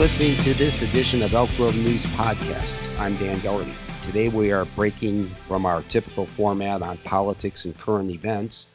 Listening 0.00 0.34
to 0.38 0.54
this 0.54 0.80
edition 0.80 1.20
of 1.20 1.34
Elk 1.34 1.50
Grove 1.58 1.76
News 1.76 2.06
Podcast. 2.06 2.80
I'm 2.98 3.14
Dan 3.18 3.38
Doherty. 3.40 3.74
Today 4.02 4.28
we 4.30 4.50
are 4.50 4.64
breaking 4.64 5.26
from 5.46 5.66
our 5.66 5.82
typical 5.82 6.24
format 6.24 6.80
on 6.80 6.96
politics 7.04 7.66
and 7.66 7.76
current 7.76 8.10
events, 8.10 8.68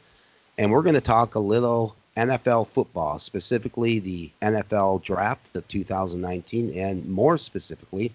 and 0.56 0.70
we're 0.70 0.84
going 0.84 0.94
to 0.94 1.00
talk 1.00 1.34
a 1.34 1.40
little 1.40 1.96
NFL 2.16 2.68
football, 2.68 3.18
specifically 3.18 3.98
the 3.98 4.30
NFL 4.40 5.02
draft 5.02 5.56
of 5.56 5.66
2019, 5.66 6.70
and 6.78 7.04
more 7.08 7.38
specifically, 7.38 8.12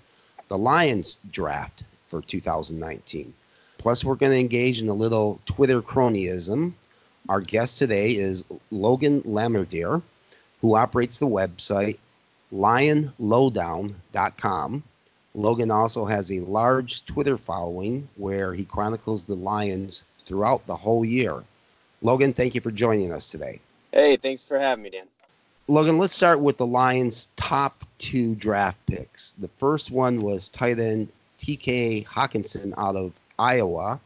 the 0.47 0.57
Lions 0.57 1.17
draft 1.33 1.83
for 2.07 2.21
2019. 2.21 3.33
Plus, 3.77 4.05
we're 4.05 4.15
going 4.15 4.31
to 4.31 4.39
engage 4.39 4.81
in 4.81 4.87
a 4.87 4.93
little 4.93 5.41
Twitter 5.45 5.81
cronyism. 5.81 6.71
Our 7.27 7.41
guest 7.41 7.77
today 7.77 8.11
is 8.11 8.45
Logan 8.71 9.21
Lamorandier, 9.23 10.01
who 10.61 10.77
operates 10.77 11.19
the 11.19 11.27
website 11.27 11.97
lionlowdown.com. 12.53 14.83
Logan 15.33 15.71
also 15.71 16.05
has 16.05 16.31
a 16.31 16.41
large 16.41 17.05
Twitter 17.05 17.37
following 17.37 18.07
where 18.17 18.53
he 18.53 18.65
chronicles 18.65 19.25
the 19.25 19.35
Lions 19.35 20.03
throughout 20.25 20.65
the 20.67 20.75
whole 20.75 21.05
year. 21.05 21.43
Logan, 22.01 22.33
thank 22.33 22.55
you 22.55 22.61
for 22.61 22.71
joining 22.71 23.13
us 23.13 23.29
today. 23.29 23.59
Hey, 23.91 24.17
thanks 24.17 24.45
for 24.45 24.59
having 24.59 24.83
me, 24.83 24.89
Dan. 24.89 25.05
Logan, 25.67 25.97
let's 25.97 26.13
start 26.13 26.41
with 26.41 26.57
the 26.57 26.65
Lions' 26.65 27.29
top 27.37 27.85
two 27.97 28.35
draft 28.35 28.79
picks. 28.87 29.33
The 29.33 29.47
first 29.47 29.91
one 29.91 30.21
was 30.21 30.49
tight 30.49 30.79
end 30.79 31.07
TJ 31.39 32.05
Hockenson 32.05 32.73
out 32.77 32.95
of 32.95 33.13
Iowa, 33.39 33.99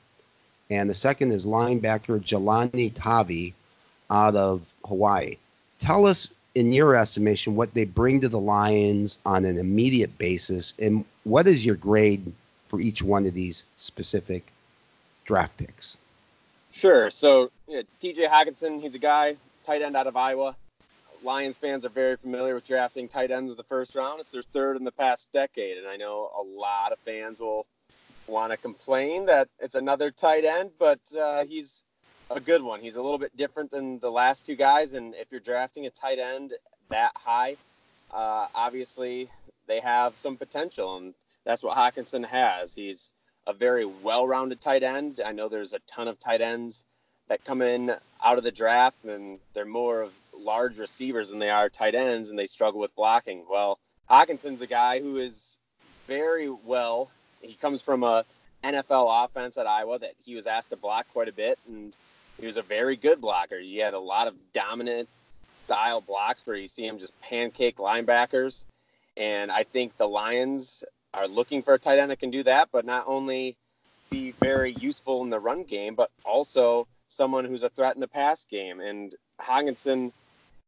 and 0.70 0.90
the 0.90 0.94
second 0.94 1.32
is 1.32 1.46
linebacker 1.46 2.22
Jahlani 2.22 2.94
Tavai 2.94 3.54
out 4.12 4.36
of 4.36 4.74
Hawaii. 4.86 5.38
Tell 5.80 6.06
us 6.06 6.30
in 6.56 6.72
your 6.72 6.96
estimation, 6.96 7.56
what 7.56 7.74
they 7.74 7.84
bring 7.84 8.22
to 8.22 8.30
the 8.30 8.40
Lions 8.40 9.20
on 9.26 9.44
an 9.46 9.58
immediate 9.58 10.18
basis, 10.18 10.74
and 10.80 11.06
what 11.26 11.48
is 11.48 11.66
your 11.66 11.76
grade 11.76 12.32
for 12.68 12.80
each 12.80 13.04
one 13.04 13.26
of 13.26 13.34
these 13.34 13.66
specific 13.76 14.52
draft 15.26 15.56
picks? 15.58 15.98
Sure. 16.72 17.10
So, 17.10 17.52
yeah, 17.68 17.82
TJ 18.02 18.28
Hockenson, 18.28 18.82
he's 18.82 18.96
a 18.96 19.00
guy, 19.00 19.36
tight 19.64 19.82
end 19.82 19.96
out 19.96 20.08
of 20.08 20.16
Iowa. 20.16 20.56
Lions 21.24 21.58
fans 21.58 21.86
are 21.86 21.90
very 21.90 22.16
familiar 22.16 22.56
with 22.56 22.66
drafting 22.66 23.08
tight 23.08 23.32
ends 23.32 23.52
in 23.52 23.58
the 23.58 23.64
first 23.64 23.96
round. 23.96 24.20
It's 24.20 24.32
their 24.32 24.44
third 24.44 24.78
in 24.78 24.84
the 24.84 24.92
past 24.92 25.32
decade, 25.32 25.78
and 25.78 25.88
I 25.88 25.98
know 25.98 26.30
a 26.38 26.44
lot 26.44 26.92
of 26.92 27.00
fans 27.00 27.40
will 27.40 27.66
want 28.28 28.52
to 28.52 28.58
complain 28.58 29.26
that 29.26 29.50
it's 29.60 29.76
another 29.76 30.12
tight 30.12 30.46
end, 30.46 30.72
but 30.80 31.00
uh, 31.20 31.46
he's 31.46 31.84
a 32.30 32.40
good 32.40 32.62
one. 32.62 32.82
He's 32.82 32.96
a 32.96 33.02
little 33.02 33.18
bit 33.18 33.36
different 33.38 33.72
than 33.72 34.00
the 34.00 34.12
last 34.12 34.46
two 34.46 34.56
guys, 34.56 34.94
and 34.94 35.14
if 35.16 35.28
you're 35.32 35.40
drafting 35.40 35.86
a 35.86 35.90
tight 35.90 36.20
end 36.20 36.54
that 36.90 37.12
high, 37.16 37.56
uh, 38.12 38.48
obviously 38.54 39.30
they 39.68 39.80
have 39.80 40.16
some 40.16 40.38
potential, 40.38 40.98
and 40.98 41.14
that's 41.44 41.64
what 41.64 41.78
Hockenson 41.78 42.26
has. 42.26 42.74
He's 42.74 43.12
a 43.48 43.54
very 43.54 43.86
well-rounded 43.86 44.60
tight 44.60 44.84
end. 44.84 45.22
I 45.24 45.32
know 45.32 45.50
there's 45.50 45.74
a 45.74 45.80
ton 45.88 46.08
of 46.08 46.20
tight 46.20 46.42
ends 46.42 46.86
that 47.28 47.44
come 47.44 47.62
in 47.62 47.96
out 48.24 48.38
of 48.38 48.44
the 48.44 48.52
draft, 48.52 49.04
and 49.06 49.40
they're 49.54 49.66
more 49.66 50.02
of 50.02 50.16
large 50.38 50.78
receivers 50.78 51.30
than 51.30 51.40
they 51.40 51.50
are 51.50 51.70
tight 51.70 51.96
ends, 51.96 52.30
and 52.30 52.38
they 52.38 52.46
struggle 52.46 52.80
with 52.80 52.96
blocking. 52.96 53.46
Well, 53.50 53.80
Hockenson's 54.10 54.62
a 54.62 54.68
guy 54.68 55.00
who 55.00 55.18
is 55.18 55.58
very 56.08 56.50
well. 56.50 57.10
He 57.42 57.54
comes 57.54 57.82
from 57.82 58.04
a 58.04 58.26
NFL 58.64 59.26
offense 59.26 59.58
at 59.58 59.68
Iowa 59.68 60.00
that 60.00 60.14
he 60.26 60.36
was 60.36 60.48
asked 60.48 60.72
to 60.72 60.76
block 60.76 61.08
quite 61.14 61.28
a 61.28 61.34
bit, 61.34 61.60
and 61.68 61.94
he 62.40 62.46
was 62.46 62.58
a 62.58 62.62
very 62.62 62.96
good 62.96 63.22
blocker. 63.22 63.60
He 63.60 63.78
had 63.78 63.94
a 63.94 64.00
lot 64.00 64.28
of 64.28 64.36
dominant 64.54 65.10
style 65.54 66.02
blocks 66.02 66.46
where 66.46 66.56
you 66.56 66.68
see 66.68 66.86
him 66.86 66.98
just 66.98 67.20
pancake 67.22 67.78
linebackers. 67.78 68.66
And 69.18 69.52
I 69.52 69.64
think 69.64 69.96
the 69.96 70.08
Lions 70.08 70.84
are 71.14 71.28
looking 71.28 71.64
for 71.64 71.74
a 71.74 71.80
tight 71.80 72.00
end 72.00 72.12
that 72.12 72.20
can 72.20 72.32
do 72.32 72.44
that, 72.44 72.70
but 72.72 72.86
not 72.86 73.06
only 73.08 73.56
be 74.10 74.32
very 74.32 74.72
useful 74.72 75.24
in 75.24 75.30
the 75.30 75.40
run 75.40 75.64
game, 75.64 75.96
but 75.96 76.12
also 76.26 76.86
someone 77.08 77.46
who's 77.46 77.64
a 77.64 77.70
threat 77.70 77.96
in 77.96 78.02
the 78.02 78.08
pass 78.08 78.46
game. 78.46 78.82
And 78.82 79.16
Hockenson, 79.42 80.12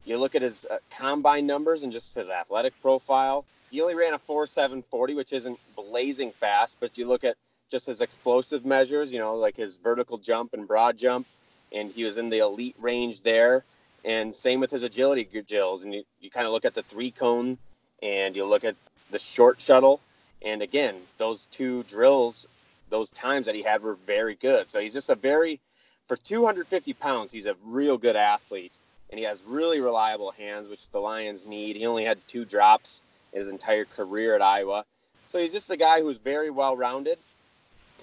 you 0.06 0.18
look 0.18 0.36
at 0.36 0.42
his 0.42 0.66
uh, 0.66 0.78
combine 0.90 1.46
numbers 1.46 1.84
and 1.84 1.92
just 1.92 2.16
his 2.16 2.30
athletic 2.30 2.74
profile. 2.82 3.46
He 3.70 3.82
only 3.82 3.96
ran 3.96 4.14
a 4.14 4.20
4.740, 4.20 5.16
which 5.16 5.34
isn't 5.34 5.60
blazing 5.76 6.32
fast, 6.32 6.78
but 6.80 6.98
you 6.98 7.06
look 7.08 7.26
at 7.26 7.36
just 7.70 7.88
his 7.88 8.00
explosive 8.00 8.66
measures, 8.66 9.14
you 9.14 9.20
know, 9.20 9.36
like 9.36 9.58
his 9.58 9.78
vertical 9.78 10.18
jump 10.18 10.54
and 10.54 10.66
broad 10.66 10.98
jump 10.98 11.28
and 11.72 11.92
he 11.92 12.04
was 12.04 12.18
in 12.18 12.30
the 12.30 12.40
elite 12.40 12.76
range 12.80 13.22
there. 13.22 13.64
And 14.06 14.34
same 14.34 14.60
with 14.60 14.72
his 14.72 14.84
agility 14.84 15.24
drills. 15.26 15.84
And 15.84 15.94
you, 15.94 16.04
you 16.22 16.30
kind 16.30 16.46
of 16.46 16.54
look 16.54 16.66
at 16.66 16.74
the 16.74 16.84
three 16.84 17.12
cone 17.12 17.58
and 18.02 18.36
you 18.36 18.46
look 18.46 18.64
at 18.64 18.76
the 19.12 19.20
short 19.20 19.60
shuttle. 19.60 20.00
And 20.42 20.62
again, 20.62 20.96
those 21.18 21.46
two 21.48 21.84
drills, 21.84 22.46
those 22.90 23.10
times 23.10 23.48
that 23.48 23.56
he 23.56 23.64
had 23.64 23.82
were 23.82 23.96
very 24.06 24.36
good. 24.36 24.70
So 24.70 24.80
he's 24.80 24.94
just 24.94 25.10
a 25.10 25.16
very, 25.16 25.60
for 26.08 26.16
250 26.16 26.94
pounds, 26.94 27.32
he's 27.32 27.48
a 27.48 27.56
real 27.66 27.98
good 27.98 28.16
athlete. 28.16 28.78
And 29.10 29.18
he 29.18 29.26
has 29.26 29.44
really 29.46 29.80
reliable 29.82 30.32
hands, 30.32 30.68
which 30.68 30.90
the 30.90 31.00
Lions 31.00 31.46
need. 31.46 31.76
He 31.76 31.86
only 31.86 32.06
had 32.06 32.20
two 32.28 32.46
drops 32.46 33.02
his 33.34 33.48
entire 33.48 33.86
career 33.86 34.36
at 34.36 34.42
Iowa. 34.42 34.86
So 35.28 35.40
he's 35.40 35.52
just 35.52 35.70
a 35.72 35.78
guy 35.78 36.02
who's 36.02 36.18
very 36.18 36.50
well 36.50 36.78
rounded. 36.78 37.18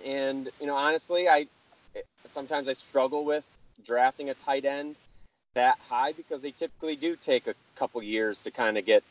And, 0.04 0.50
you 0.60 0.66
know, 0.66 0.76
honestly, 0.76 1.28
I 1.28 1.46
sometimes 2.28 2.68
I 2.68 2.72
struggle 2.72 3.24
with 3.24 3.48
drafting 3.84 4.30
a 4.30 4.34
tight 4.34 4.64
end 4.64 4.96
that 5.54 5.78
high 5.88 6.12
because 6.12 6.42
they 6.42 6.50
typically 6.50 6.96
do 6.96 7.16
take 7.16 7.46
a 7.46 7.54
couple 7.76 8.02
years 8.02 8.42
to 8.42 8.50
kind 8.50 8.76
of 8.76 8.84
get 8.84 9.02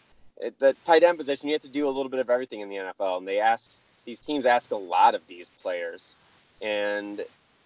the 0.59 0.75
tight 0.83 1.03
end 1.03 1.17
position. 1.17 1.49
You 1.49 1.55
have 1.55 1.61
to 1.61 1.69
do 1.69 1.87
a 1.87 1.91
little 1.91 2.09
bit 2.09 2.19
of 2.19 2.29
everything 2.29 2.61
in 2.61 2.69
the 2.69 2.75
NFL, 2.75 3.19
and 3.19 3.27
they 3.27 3.39
ask 3.39 3.71
these 4.05 4.19
teams 4.19 4.45
ask 4.45 4.71
a 4.71 4.75
lot 4.75 5.15
of 5.15 5.25
these 5.27 5.49
players, 5.61 6.13
and 6.61 7.21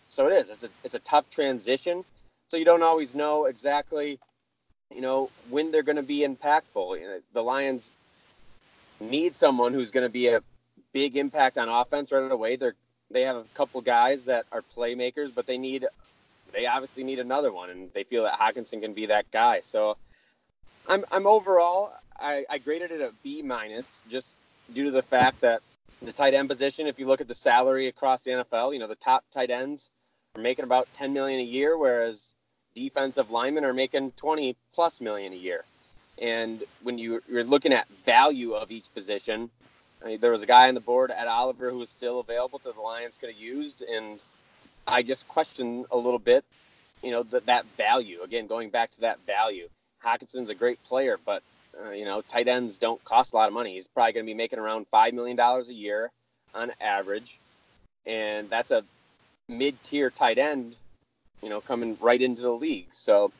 so 0.09 0.27
it 0.27 0.33
is. 0.33 0.49
It's 0.49 0.63
a 0.63 0.69
it's 0.83 0.93
a 0.93 0.99
tough 0.99 1.29
transition. 1.29 2.03
So 2.49 2.57
you 2.57 2.65
don't 2.65 2.83
always 2.83 3.13
know 3.13 3.45
exactly, 3.45 4.19
you 4.93 5.01
know, 5.01 5.29
when 5.49 5.71
they're 5.71 5.83
going 5.83 5.97
to 5.97 6.03
be 6.03 6.19
impactful. 6.19 6.99
You 6.99 7.07
know, 7.07 7.19
the 7.33 7.43
Lions 7.43 7.91
need 8.99 9.35
someone 9.35 9.73
who's 9.73 9.91
going 9.91 10.05
to 10.05 10.11
be 10.11 10.27
a 10.27 10.41
big 10.93 11.17
impact 11.17 11.57
on 11.57 11.67
offense 11.67 12.11
right 12.11 12.31
away. 12.31 12.55
They're 12.55 12.75
they 13.09 13.21
have 13.21 13.37
a 13.37 13.45
couple 13.53 13.81
guys 13.81 14.25
that 14.25 14.45
are 14.51 14.61
playmakers, 14.61 15.33
but 15.33 15.47
they 15.47 15.57
need 15.57 15.85
they 16.53 16.65
obviously 16.65 17.03
need 17.03 17.19
another 17.19 17.51
one, 17.51 17.69
and 17.69 17.91
they 17.93 18.03
feel 18.03 18.23
that 18.23 18.39
Hockenson 18.39 18.81
can 18.81 18.93
be 18.93 19.07
that 19.07 19.29
guy. 19.31 19.61
So 19.61 19.97
I'm 20.87 21.05
I'm 21.11 21.27
overall 21.27 21.93
I, 22.19 22.45
I 22.49 22.57
graded 22.57 22.91
it 22.91 23.01
a 23.01 23.11
B 23.23 23.41
minus 23.41 24.01
just 24.09 24.35
due 24.73 24.85
to 24.85 24.91
the 24.91 25.03
fact 25.03 25.41
that 25.41 25.61
the 26.01 26.11
tight 26.11 26.33
end 26.33 26.49
position, 26.49 26.87
if 26.87 26.99
you 26.99 27.07
look 27.07 27.21
at 27.21 27.27
the 27.27 27.35
salary 27.35 27.87
across 27.87 28.23
the 28.23 28.31
NFL, 28.31 28.73
you 28.73 28.79
know 28.79 28.87
the 28.87 28.95
top 28.95 29.23
tight 29.31 29.49
ends 29.49 29.89
are 30.35 30.41
making 30.41 30.65
about 30.65 30.91
10 30.93 31.13
million 31.13 31.39
a 31.39 31.43
year, 31.43 31.77
whereas 31.77 32.31
defensive 32.75 33.31
linemen 33.31 33.65
are 33.65 33.73
making 33.73 34.11
20 34.11 34.55
plus 34.73 35.01
million 35.01 35.33
a 35.33 35.35
year. 35.35 35.63
And 36.19 36.63
when 36.83 36.97
you, 36.97 37.21
you're 37.29 37.43
looking 37.43 37.73
at 37.73 37.87
value 38.05 38.53
of 38.53 38.71
each 38.71 38.93
position, 38.93 39.49
I 40.03 40.07
mean, 40.07 40.19
there 40.19 40.31
was 40.31 40.43
a 40.43 40.47
guy 40.47 40.67
on 40.67 40.75
the 40.75 40.79
board 40.79 41.11
at 41.11 41.27
Oliver 41.27 41.71
who 41.71 41.77
was 41.77 41.89
still 41.89 42.19
available 42.19 42.61
that 42.63 42.75
the 42.75 42.81
Lions 42.81 43.17
could 43.17 43.29
have 43.29 43.37
used, 43.37 43.83
and 43.83 44.21
I 44.87 45.03
just 45.03 45.27
question 45.27 45.85
a 45.91 45.97
little 45.97 46.19
bit, 46.19 46.45
you 47.03 47.11
know, 47.11 47.23
that 47.23 47.45
that 47.47 47.65
value. 47.77 48.21
Again, 48.23 48.47
going 48.47 48.69
back 48.69 48.91
to 48.91 49.01
that 49.01 49.19
value. 49.25 49.67
Hockenson's 50.03 50.49
a 50.49 50.55
great 50.55 50.81
player, 50.83 51.17
but 51.25 51.43
uh, 51.85 51.91
you 51.91 52.05
know, 52.05 52.21
tight 52.21 52.47
ends 52.47 52.77
don't 52.77 53.03
cost 53.03 53.33
a 53.33 53.35
lot 53.35 53.47
of 53.47 53.53
money. 53.53 53.73
He's 53.73 53.87
probably 53.87 54.13
going 54.13 54.25
to 54.25 54.29
be 54.29 54.35
making 54.35 54.59
around 54.59 54.87
five 54.87 55.13
million 55.13 55.35
dollars 55.35 55.69
a 55.69 55.73
year 55.73 56.11
on 56.55 56.71
average, 56.79 57.37
and 58.05 58.49
that's 58.49 58.71
a 58.71 58.83
mid-tier 59.49 60.09
tight 60.09 60.37
end, 60.37 60.75
you 61.41 61.49
know, 61.49 61.61
coming 61.61 61.97
right 62.01 62.21
into 62.21 62.41
the 62.41 62.51
league. 62.51 62.87
So 62.91 63.31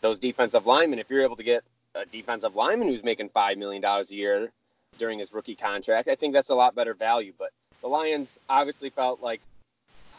those 0.00 0.18
defensive 0.18 0.66
linemen, 0.66 0.98
if 0.98 1.10
you're 1.10 1.22
able 1.22 1.36
to 1.36 1.42
get 1.42 1.64
a 1.94 2.04
defensive 2.06 2.56
lineman 2.56 2.88
who's 2.88 3.02
making 3.04 3.28
five 3.28 3.58
million 3.58 3.82
dollars 3.82 4.10
a 4.10 4.14
year 4.14 4.50
during 4.98 5.18
his 5.18 5.32
rookie 5.32 5.54
contract, 5.54 6.08
I 6.08 6.14
think 6.14 6.34
that's 6.34 6.50
a 6.50 6.54
lot 6.54 6.74
better 6.74 6.94
value. 6.94 7.32
But 7.38 7.50
the 7.82 7.88
Lions 7.88 8.38
obviously 8.48 8.90
felt 8.90 9.22
like 9.22 9.40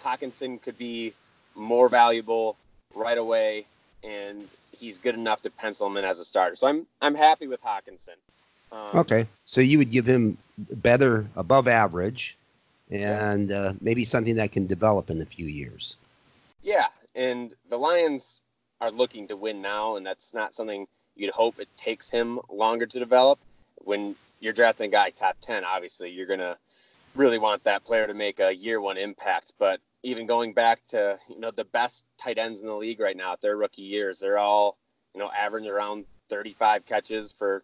Hockenson 0.06 0.62
could 0.62 0.78
be 0.78 1.14
more 1.56 1.90
valuable 1.90 2.56
right 2.94 3.18
away, 3.18 3.66
and 4.04 4.48
he's 4.72 4.98
good 4.98 5.16
enough 5.16 5.42
to 5.42 5.50
pencil 5.50 5.88
him 5.88 5.98
in 5.98 6.06
as 6.06 6.20
a 6.20 6.26
starter. 6.26 6.56
So 6.56 6.68
I'm 6.68 6.86
I'm 7.02 7.16
happy 7.16 7.48
with 7.48 7.62
Hockenson. 7.62 8.18
Um, 8.72 9.00
okay, 9.00 9.28
so 9.46 9.62
you 9.62 9.78
would 9.80 9.92
give 9.92 10.06
him 10.06 10.38
better, 10.58 11.26
above 11.36 11.68
average, 11.68 12.38
and 12.92 13.52
uh, 13.52 13.74
maybe 13.82 14.06
something 14.06 14.36
that 14.36 14.52
can 14.52 14.68
develop 14.68 15.10
in 15.10 15.22
a 15.22 15.26
few 15.26 15.46
years. 15.46 15.96
Yeah, 16.64 16.88
and 17.16 17.54
the 17.70 17.78
Lions 17.78 18.42
are 18.82 18.92
looking 18.92 19.28
to 19.30 19.36
win 19.36 19.62
now, 19.62 19.96
and 19.96 20.06
that's 20.06 20.34
not 20.34 20.54
something 20.54 20.88
you'd 21.16 21.32
hope 21.32 21.60
it 21.60 21.70
takes 21.78 22.10
him 22.10 22.40
longer 22.50 22.86
to 22.86 23.00
develop. 23.00 23.40
When 23.84 24.16
you're 24.40 24.54
drafting 24.54 24.90
a 24.90 24.92
guy 24.92 25.10
top 25.10 25.38
ten, 25.42 25.64
obviously 25.64 26.12
you're 26.12 26.28
gonna 26.28 26.58
really 27.16 27.38
want 27.38 27.64
that 27.64 27.84
player 27.86 28.08
to 28.08 28.14
make 28.14 28.40
a 28.40 28.54
year 28.54 28.82
one 28.82 28.98
impact. 28.98 29.54
But 29.58 29.80
even 30.06 30.28
going 30.28 30.54
back 30.54 30.86
to 30.88 31.18
you 31.28 31.40
know 31.40 31.52
the 31.52 31.66
best 31.66 32.06
tight 32.18 32.38
ends 32.38 32.62
in 32.62 32.68
the 32.68 32.76
league 32.76 33.00
right 33.00 33.18
now 33.18 33.34
at 33.34 33.42
their 33.42 33.58
rookie 33.58 33.82
years, 33.82 34.20
they're 34.20 34.38
all 34.38 34.78
you 35.14 35.20
know 35.20 35.32
averaging 35.36 35.70
around 35.70 36.06
35 36.30 36.86
catches 36.86 37.32
for 37.32 37.64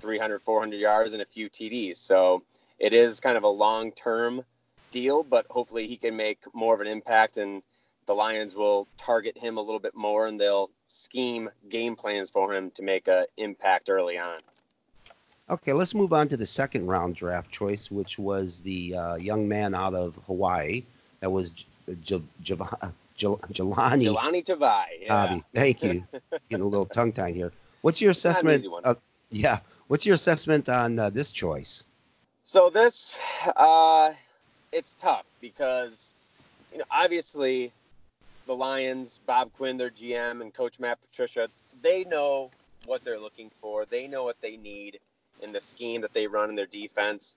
300, 0.00 0.42
400 0.42 0.76
yards 0.76 1.12
and 1.12 1.22
a 1.22 1.26
few 1.26 1.48
TDs. 1.48 1.96
So 1.96 2.42
it 2.78 2.92
is 2.92 3.20
kind 3.20 3.36
of 3.36 3.44
a 3.44 3.48
long 3.48 3.92
term 3.92 4.42
deal, 4.90 5.22
but 5.22 5.46
hopefully 5.50 5.86
he 5.86 5.96
can 5.96 6.16
make 6.16 6.42
more 6.54 6.74
of 6.74 6.80
an 6.80 6.86
impact 6.86 7.36
and 7.36 7.62
the 8.06 8.14
Lions 8.14 8.54
will 8.54 8.88
target 8.96 9.36
him 9.36 9.56
a 9.56 9.60
little 9.60 9.78
bit 9.78 9.94
more 9.94 10.26
and 10.26 10.40
they'll 10.40 10.70
scheme 10.86 11.50
game 11.68 11.96
plans 11.96 12.30
for 12.30 12.52
him 12.52 12.70
to 12.72 12.82
make 12.82 13.08
an 13.08 13.26
impact 13.36 13.88
early 13.90 14.18
on. 14.18 14.38
Okay, 15.50 15.74
let's 15.74 15.94
move 15.94 16.14
on 16.14 16.28
to 16.28 16.36
the 16.38 16.46
second 16.46 16.86
round 16.86 17.14
draft 17.16 17.50
choice, 17.50 17.90
which 17.90 18.18
was 18.18 18.62
the 18.62 18.94
uh, 18.94 19.14
young 19.16 19.46
man 19.46 19.74
out 19.74 19.94
of 19.94 20.18
Hawaii. 20.26 20.84
That 21.20 21.30
was 21.30 21.52
J- 22.02 22.22
J- 22.42 22.56
J- 23.16 23.26
Jahlani. 23.52 24.04
Jahlani 24.04 24.44
Tavai. 24.44 24.84
Yeah. 25.02 25.38
Thank 25.54 25.82
you. 25.82 26.06
Getting 26.48 26.64
a 26.64 26.68
little 26.68 26.86
tongue 26.86 27.12
tied 27.12 27.34
here. 27.34 27.52
What's 27.82 28.00
your 28.00 28.10
assessment? 28.10 28.66
Of, 28.82 28.98
yeah. 29.30 29.60
What's 29.88 30.06
your 30.06 30.14
assessment 30.14 30.68
on 30.68 30.98
uh, 30.98 31.10
this 31.10 31.30
choice? 31.30 31.84
So 32.44 32.70
this, 32.70 33.20
uh, 33.56 34.12
it's 34.72 34.94
tough 34.94 35.26
because, 35.40 36.12
you 36.72 36.78
know, 36.78 36.84
obviously, 36.90 37.72
the 38.46 38.54
Lions, 38.54 39.20
Bob 39.26 39.52
Quinn, 39.54 39.76
their 39.76 39.90
GM, 39.90 40.40
and 40.40 40.52
Coach 40.52 40.78
Matt 40.78 40.98
Patricia, 41.00 41.48
they 41.82 42.04
know 42.04 42.50
what 42.86 43.04
they're 43.04 43.18
looking 43.18 43.50
for. 43.60 43.86
They 43.86 44.06
know 44.06 44.24
what 44.24 44.40
they 44.42 44.56
need 44.56 45.00
in 45.42 45.52
the 45.52 45.60
scheme 45.60 46.00
that 46.02 46.12
they 46.12 46.26
run 46.26 46.50
in 46.50 46.56
their 46.56 46.66
defense. 46.66 47.36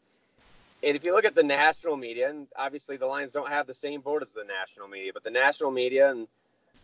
And 0.84 0.96
if 0.96 1.04
you 1.04 1.14
look 1.14 1.26
at 1.26 1.36
the 1.36 1.44
national 1.44 1.98
media, 1.98 2.30
and 2.30 2.48
obviously 2.56 2.98
the 2.98 3.08
Lions 3.08 3.32
don't 3.32 3.50
have 3.50 3.66
the 3.68 3.74
same 3.74 4.02
board 4.02 4.22
as 4.22 4.32
the 4.32 4.44
national 4.44 4.88
media, 4.88 5.12
but 5.14 5.24
the 5.24 5.32
national 5.32 5.72
media 5.72 6.12
and 6.12 6.28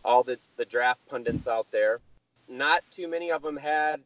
all 0.04 0.22
the, 0.22 0.38
the 0.56 0.64
draft 0.64 1.00
pundits 1.08 1.46
out 1.46 1.70
there, 1.70 2.00
not 2.48 2.82
too 2.90 3.08
many 3.08 3.30
of 3.30 3.42
them 3.42 3.56
had, 3.56 4.00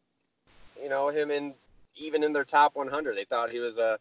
you 0.80 0.88
know, 0.88 1.08
him 1.08 1.30
in 1.30 1.54
even 1.96 2.22
in 2.22 2.32
their 2.32 2.44
top 2.44 2.76
100. 2.76 3.16
They 3.16 3.24
thought 3.24 3.50
he 3.50 3.58
was 3.58 3.78
a 3.78 3.98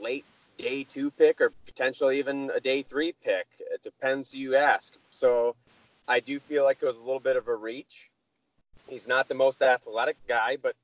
late 0.00 0.24
day 0.56 0.84
two 0.84 1.10
pick 1.10 1.40
or 1.40 1.52
potentially 1.66 2.18
even 2.18 2.50
a 2.54 2.60
day 2.60 2.82
three 2.82 3.14
pick. 3.24 3.46
It 3.60 3.82
depends 3.82 4.32
who 4.32 4.38
you 4.38 4.56
ask. 4.56 4.94
So 5.10 5.56
I 6.06 6.20
do 6.20 6.38
feel 6.40 6.64
like 6.64 6.78
it 6.80 6.86
was 6.86 6.96
a 6.96 7.02
little 7.02 7.20
bit 7.20 7.36
of 7.36 7.48
a 7.48 7.54
reach. 7.54 8.10
He's 8.88 9.06
not 9.06 9.28
the 9.28 9.34
most 9.34 9.60
athletic 9.62 10.16
guy, 10.26 10.56
but 10.60 10.74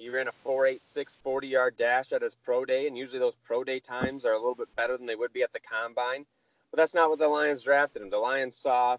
he 0.00 0.08
ran 0.08 0.28
a 0.28 0.32
4.86 0.48 1.18
40 1.18 1.48
yard 1.48 1.76
dash 1.76 2.12
at 2.12 2.22
his 2.22 2.34
pro 2.34 2.64
day, 2.64 2.86
and 2.86 2.96
usually 2.96 3.18
those 3.18 3.36
pro 3.44 3.64
day 3.64 3.80
times 3.80 4.24
are 4.24 4.32
a 4.32 4.38
little 4.38 4.54
bit 4.54 4.74
better 4.74 4.96
than 4.96 5.06
they 5.06 5.14
would 5.14 5.32
be 5.32 5.42
at 5.42 5.52
the 5.52 5.60
combine. 5.60 6.24
But 6.70 6.78
that's 6.78 6.94
not 6.94 7.10
what 7.10 7.18
the 7.18 7.28
Lions 7.28 7.64
drafted 7.64 8.02
him. 8.02 8.10
The 8.10 8.18
Lions 8.18 8.56
saw 8.56 8.96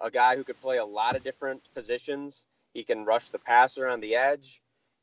a 0.00 0.10
guy 0.10 0.36
who 0.36 0.44
could 0.44 0.60
play 0.60 0.78
a 0.78 0.84
lot 0.84 1.16
of 1.16 1.22
different 1.22 1.62
positions. 1.74 2.46
He 2.72 2.82
can 2.82 3.04
rush 3.04 3.28
the 3.28 3.38
passer 3.38 3.86
on 3.86 4.00
the 4.00 4.16
edge, 4.16 4.60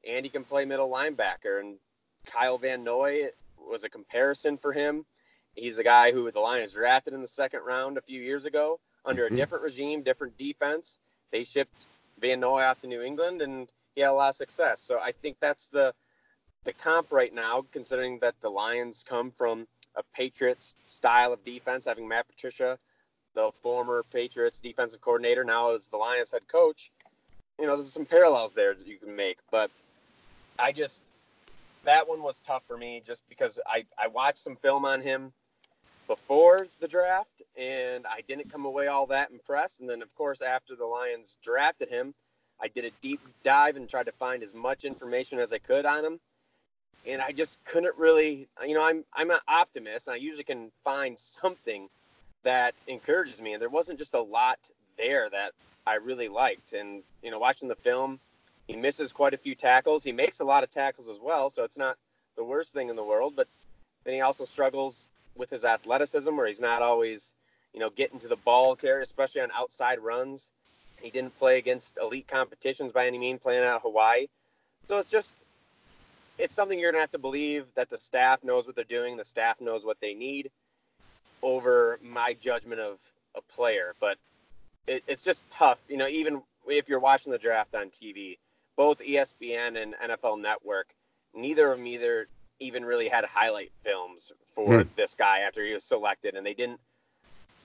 and 0.07 0.25
he 0.25 0.29
can 0.29 0.43
play 0.43 0.65
middle 0.65 0.89
linebacker. 0.89 1.59
And 1.59 1.77
Kyle 2.25 2.57
Van 2.57 2.83
Noy 2.83 3.29
was 3.57 3.83
a 3.83 3.89
comparison 3.89 4.57
for 4.57 4.73
him. 4.73 5.05
He's 5.55 5.77
the 5.77 5.83
guy 5.83 6.11
who 6.11 6.29
the 6.31 6.39
Lions 6.39 6.73
drafted 6.73 7.13
in 7.13 7.21
the 7.21 7.27
second 7.27 7.61
round 7.61 7.97
a 7.97 8.01
few 8.01 8.21
years 8.21 8.45
ago 8.45 8.79
under 9.05 9.23
a 9.23 9.27
mm-hmm. 9.27 9.37
different 9.37 9.63
regime, 9.63 10.03
different 10.03 10.37
defense. 10.37 10.99
They 11.31 11.43
shipped 11.43 11.87
Van 12.19 12.39
Noy 12.39 12.63
off 12.63 12.79
to 12.81 12.87
New 12.87 13.01
England, 13.01 13.41
and 13.41 13.71
had 14.01 14.09
a 14.09 14.13
lot 14.13 14.29
of 14.29 14.35
success. 14.35 14.81
So 14.81 14.99
I 14.99 15.11
think 15.11 15.37
that's 15.39 15.69
the 15.69 15.93
the 16.63 16.73
comp 16.73 17.11
right 17.11 17.33
now, 17.33 17.65
considering 17.71 18.19
that 18.19 18.35
the 18.41 18.49
Lions 18.49 19.03
come 19.07 19.31
from 19.31 19.67
a 19.95 20.03
Patriots 20.13 20.75
style 20.83 21.31
of 21.31 21.43
defense, 21.45 21.85
having 21.85 22.07
Matt 22.07 22.27
Patricia, 22.27 22.77
the 23.35 23.51
former 23.61 24.03
Patriots 24.11 24.59
defensive 24.59 24.99
coordinator, 24.99 25.43
now 25.43 25.73
as 25.73 25.87
the 25.87 25.97
Lions 25.97 26.31
head 26.31 26.47
coach. 26.47 26.91
You 27.59 27.67
know, 27.67 27.75
there's 27.75 27.93
some 27.93 28.05
parallels 28.05 28.53
there 28.53 28.73
that 28.73 28.85
you 28.85 28.97
can 28.97 29.15
make, 29.15 29.37
but 29.49 29.71
I 30.59 30.71
just 30.71 31.03
that 31.85 32.07
one 32.07 32.21
was 32.21 32.39
tough 32.39 32.63
for 32.67 32.77
me 32.77 33.01
just 33.05 33.23
because 33.29 33.59
I 33.65 33.85
I 33.97 34.07
watched 34.07 34.39
some 34.39 34.57
film 34.57 34.85
on 34.85 35.01
him 35.01 35.31
before 36.07 36.67
the 36.79 36.87
draft 36.87 37.41
and 37.57 38.05
I 38.05 38.21
didn't 38.27 38.51
come 38.51 38.65
away 38.65 38.87
all 38.87 39.07
that 39.07 39.31
impressed. 39.31 39.79
And 39.79 39.89
then 39.89 40.01
of 40.01 40.13
course 40.15 40.41
after 40.41 40.75
the 40.75 40.85
Lions 40.85 41.37
drafted 41.41 41.89
him, 41.89 42.13
I 42.59 42.67
did 42.67 42.85
a 42.85 42.91
deep 43.01 43.19
dive 43.43 43.75
and 43.75 43.89
tried 43.89 44.07
to 44.07 44.11
find 44.11 44.43
as 44.43 44.53
much 44.53 44.83
information 44.83 45.39
as 45.39 45.53
I 45.53 45.59
could 45.59 45.85
on 45.85 46.03
him. 46.03 46.19
And 47.07 47.21
I 47.21 47.31
just 47.31 47.63
couldn't 47.65 47.97
really, 47.97 48.47
you 48.65 48.73
know, 48.73 48.83
I'm 48.83 49.05
I'm 49.13 49.31
an 49.31 49.39
optimist, 49.47 50.07
and 50.07 50.15
I 50.15 50.17
usually 50.17 50.43
can 50.43 50.71
find 50.83 51.17
something 51.17 51.87
that 52.43 52.73
encourages 52.87 53.39
me. 53.41 53.53
And 53.53 53.61
there 53.61 53.69
wasn't 53.69 53.99
just 53.99 54.13
a 54.13 54.21
lot 54.21 54.57
there 54.97 55.29
that 55.29 55.51
I 55.85 55.95
really 55.95 56.27
liked. 56.27 56.73
And 56.73 57.03
you 57.21 57.31
know, 57.31 57.39
watching 57.39 57.69
the 57.69 57.75
film, 57.75 58.19
he 58.67 58.75
misses 58.75 59.13
quite 59.13 59.33
a 59.33 59.37
few 59.37 59.55
tackles. 59.55 60.03
He 60.03 60.11
makes 60.11 60.39
a 60.39 60.45
lot 60.45 60.63
of 60.63 60.69
tackles 60.69 61.07
as 61.07 61.19
well, 61.21 61.49
so 61.49 61.63
it's 61.63 61.77
not 61.77 61.97
the 62.35 62.43
worst 62.43 62.73
thing 62.73 62.89
in 62.89 62.95
the 62.95 63.03
world. 63.03 63.33
But 63.35 63.47
then 64.03 64.15
he 64.15 64.21
also 64.21 64.45
struggles 64.45 65.07
with 65.35 65.49
his 65.49 65.63
athleticism, 65.63 66.35
where 66.35 66.47
he's 66.47 66.61
not 66.61 66.81
always, 66.81 67.31
you 67.73 67.79
know, 67.79 67.89
getting 67.89 68.19
to 68.19 68.27
the 68.27 68.35
ball 68.35 68.75
carry, 68.75 69.03
especially 69.03 69.41
on 69.41 69.51
outside 69.55 69.99
runs. 69.99 70.49
He 71.01 71.09
didn't 71.09 71.35
play 71.35 71.57
against 71.57 71.97
elite 72.01 72.27
competitions 72.27 72.91
by 72.91 73.07
any 73.07 73.17
means, 73.17 73.39
playing 73.41 73.63
out 73.63 73.77
of 73.77 73.81
Hawaii. 73.83 74.27
So 74.87 74.97
it's 74.97 75.11
just, 75.11 75.37
it's 76.37 76.53
something 76.53 76.79
you're 76.79 76.91
gonna 76.91 77.01
have 77.01 77.11
to 77.11 77.19
believe 77.19 77.65
that 77.75 77.89
the 77.89 77.97
staff 77.97 78.43
knows 78.43 78.65
what 78.65 78.75
they're 78.75 78.85
doing. 78.85 79.17
The 79.17 79.25
staff 79.25 79.59
knows 79.61 79.85
what 79.85 79.99
they 80.01 80.13
need 80.13 80.51
over 81.41 81.99
my 82.01 82.35
judgment 82.39 82.81
of 82.81 82.99
a 83.35 83.41
player. 83.41 83.93
But 83.99 84.17
it, 84.87 85.03
it's 85.07 85.23
just 85.23 85.49
tough, 85.49 85.81
you 85.87 85.97
know. 85.97 86.07
Even 86.07 86.41
if 86.67 86.89
you're 86.89 86.99
watching 86.99 87.31
the 87.31 87.37
draft 87.37 87.75
on 87.75 87.89
TV, 87.89 88.37
both 88.75 88.99
ESPN 88.99 89.81
and 89.81 89.95
NFL 89.95 90.41
Network, 90.41 90.87
neither 91.33 91.71
of 91.71 91.77
them 91.77 91.87
either 91.87 92.27
even 92.59 92.83
really 92.83 93.07
had 93.07 93.25
highlight 93.25 93.71
films 93.83 94.31
for 94.47 94.81
hmm. 94.81 94.89
this 94.95 95.15
guy 95.15 95.39
after 95.39 95.63
he 95.63 95.73
was 95.73 95.83
selected, 95.83 96.35
and 96.35 96.45
they 96.45 96.53
didn't 96.53 96.79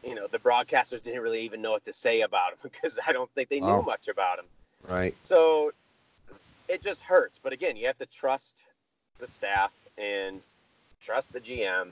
you 0.02 0.14
know 0.14 0.26
the 0.26 0.38
broadcasters 0.38 1.02
didn't 1.02 1.22
really 1.22 1.43
even 1.43 1.62
know 1.62 1.72
what 1.72 1.84
to 1.84 1.93
say 1.93 2.22
about 2.22 2.52
him 2.52 2.58
because 2.62 2.99
I 3.06 3.12
don't 3.12 3.31
think 3.31 3.49
they 3.49 3.60
knew 3.60 3.66
oh. 3.66 3.82
much 3.82 4.08
about 4.08 4.38
him. 4.38 4.46
Right. 4.88 5.14
So 5.25 5.72
it 6.69 6.82
just 6.82 7.02
hurts. 7.02 7.38
But 7.43 7.52
again, 7.52 7.76
you 7.76 7.87
have 7.87 7.99
to 7.99 8.06
trust 8.06 8.62
the 9.19 9.26
staff 9.26 9.72
and 9.98 10.41
trust 11.00 11.32
the 11.32 11.41
GM 11.41 11.91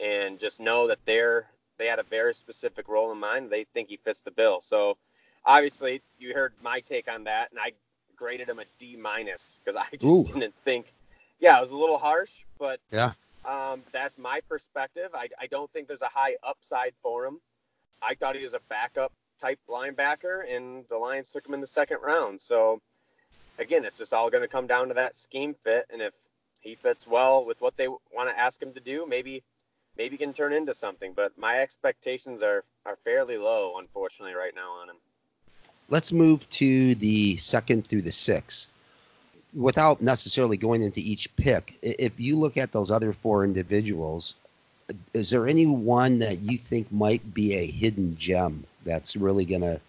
and 0.00 0.38
just 0.38 0.60
know 0.60 0.88
that 0.88 0.98
they're 1.04 1.46
they 1.76 1.86
had 1.86 1.98
a 1.98 2.04
very 2.04 2.34
specific 2.34 2.88
role 2.88 3.10
in 3.12 3.18
mind. 3.18 3.50
They 3.50 3.64
think 3.64 3.88
he 3.88 3.96
fits 3.96 4.20
the 4.20 4.30
bill. 4.30 4.60
So 4.60 4.96
obviously 5.44 6.02
you 6.18 6.34
heard 6.34 6.52
my 6.62 6.80
take 6.80 7.10
on 7.10 7.24
that 7.24 7.50
and 7.50 7.58
I 7.60 7.72
graded 8.16 8.48
him 8.48 8.60
a 8.60 8.64
D 8.78 8.96
minus 8.96 9.60
because 9.62 9.76
I 9.76 9.84
just 9.96 10.04
Ooh. 10.04 10.32
didn't 10.32 10.54
think 10.64 10.92
yeah, 11.40 11.58
it 11.58 11.60
was 11.60 11.72
a 11.72 11.76
little 11.76 11.98
harsh, 11.98 12.44
but 12.58 12.80
yeah, 12.90 13.12
um, 13.44 13.82
that's 13.92 14.18
my 14.18 14.40
perspective. 14.48 15.10
I, 15.14 15.28
I 15.40 15.46
don't 15.46 15.70
think 15.72 15.88
there's 15.88 16.02
a 16.02 16.08
high 16.08 16.36
upside 16.42 16.92
for 17.02 17.26
him. 17.26 17.40
I 18.02 18.14
thought 18.14 18.36
he 18.36 18.44
was 18.44 18.54
a 18.54 18.60
backup 18.68 19.12
type 19.40 19.58
linebacker, 19.68 20.42
and 20.48 20.84
the 20.88 20.96
Lions 20.96 21.30
took 21.30 21.46
him 21.46 21.54
in 21.54 21.60
the 21.60 21.66
second 21.66 21.98
round. 22.02 22.40
So, 22.40 22.80
again, 23.58 23.84
it's 23.84 23.98
just 23.98 24.12
all 24.12 24.30
going 24.30 24.42
to 24.42 24.48
come 24.48 24.66
down 24.66 24.88
to 24.88 24.94
that 24.94 25.16
scheme 25.16 25.54
fit, 25.54 25.86
and 25.90 26.00
if 26.00 26.14
he 26.60 26.74
fits 26.74 27.06
well 27.06 27.44
with 27.44 27.60
what 27.60 27.76
they 27.76 27.88
want 27.88 28.28
to 28.28 28.38
ask 28.38 28.62
him 28.62 28.72
to 28.72 28.80
do, 28.80 29.06
maybe 29.06 29.42
maybe 29.96 30.16
can 30.16 30.32
turn 30.32 30.52
into 30.52 30.74
something. 30.74 31.12
But 31.14 31.36
my 31.38 31.60
expectations 31.60 32.42
are 32.42 32.64
are 32.86 32.96
fairly 32.96 33.36
low, 33.36 33.78
unfortunately, 33.78 34.34
right 34.34 34.54
now 34.54 34.70
on 34.80 34.88
him. 34.90 34.96
Let's 35.90 36.12
move 36.12 36.48
to 36.50 36.94
the 36.94 37.36
second 37.36 37.86
through 37.86 38.02
the 38.02 38.12
sixth 38.12 38.68
without 39.54 40.00
necessarily 40.00 40.56
going 40.56 40.82
into 40.82 41.00
each 41.00 41.34
pick, 41.36 41.78
if 41.82 42.18
you 42.18 42.36
look 42.36 42.56
at 42.56 42.72
those 42.72 42.90
other 42.90 43.12
four 43.12 43.44
individuals, 43.44 44.34
is 45.12 45.30
there 45.30 45.46
any 45.46 45.66
one 45.66 46.18
that 46.18 46.40
you 46.40 46.58
think 46.58 46.90
might 46.92 47.32
be 47.32 47.54
a 47.54 47.66
hidden 47.66 48.16
gem 48.18 48.64
that's 48.84 49.16
really 49.16 49.44
going 49.44 49.62
to 49.62 49.80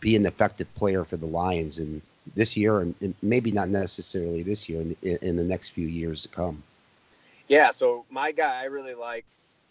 be 0.00 0.16
an 0.16 0.24
effective 0.24 0.72
player 0.74 1.04
for 1.04 1.16
the 1.16 1.26
Lions 1.26 1.78
in 1.78 2.00
this 2.34 2.56
year 2.56 2.80
and, 2.80 3.14
maybe 3.22 3.50
not 3.50 3.68
necessarily 3.68 4.42
this 4.42 4.68
year 4.68 4.80
in, 4.80 4.96
in 5.02 5.36
the 5.36 5.44
next 5.44 5.70
few 5.70 5.86
years 5.86 6.22
to 6.22 6.28
come? 6.28 6.62
Yeah, 7.48 7.70
so 7.70 8.04
my 8.10 8.32
guy 8.32 8.62
I 8.62 8.64
really 8.64 8.94
like, 8.94 9.24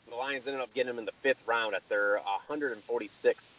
the 0.10 0.16
Lions 0.16 0.48
ended 0.48 0.62
up 0.62 0.74
getting 0.74 0.92
him 0.92 1.00
in 1.00 1.06
the 1.06 1.12
fifth 1.22 1.46
round 1.48 1.76
at 1.76 1.88
their 1.90 2.20
146th 2.50 3.52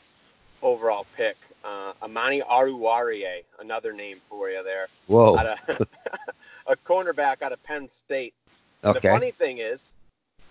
overall 0.63 1.07
pick. 1.17 1.37
Uh, 1.65 1.93
Amani 2.03 2.41
Oruwariye, 2.43 3.43
another 3.61 3.93
name 3.93 4.19
for 4.29 4.49
you 4.51 4.63
there. 4.63 4.87
Whoa. 5.07 5.37
Of, 5.37 5.89
a 6.67 6.77
cornerback 6.77 7.43
out 7.43 7.53
of 7.53 7.63
Penn 7.63 7.89
State. 7.89 8.35
Okay. 8.85 9.01
The 9.01 9.09
funny 9.09 9.31
thing 9.31 9.59
is, 9.59 9.95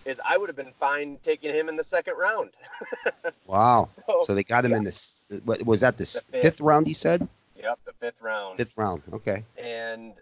is 0.04 0.20
I 0.24 0.36
would 0.36 0.48
have 0.48 0.56
been 0.56 0.72
fine 0.78 1.18
taking 1.22 1.52
him 1.52 1.68
in 1.68 1.76
the 1.76 1.84
second 1.84 2.14
round. 2.16 2.50
wow. 3.46 3.86
So, 3.86 4.22
so, 4.24 4.34
they 4.34 4.44
got 4.44 4.64
him 4.64 4.72
yeah. 4.72 4.76
in 4.78 4.84
this. 4.84 5.22
Was 5.44 5.80
that? 5.80 5.96
The, 5.96 6.04
the 6.04 6.24
fifth. 6.30 6.42
fifth 6.42 6.60
round? 6.60 6.86
He 6.86 6.94
said. 6.94 7.26
Yep, 7.56 7.78
the 7.84 7.92
fifth 7.94 8.22
round. 8.22 8.58
Fifth 8.58 8.72
round. 8.76 9.02
Okay. 9.12 9.44
And 9.56 10.14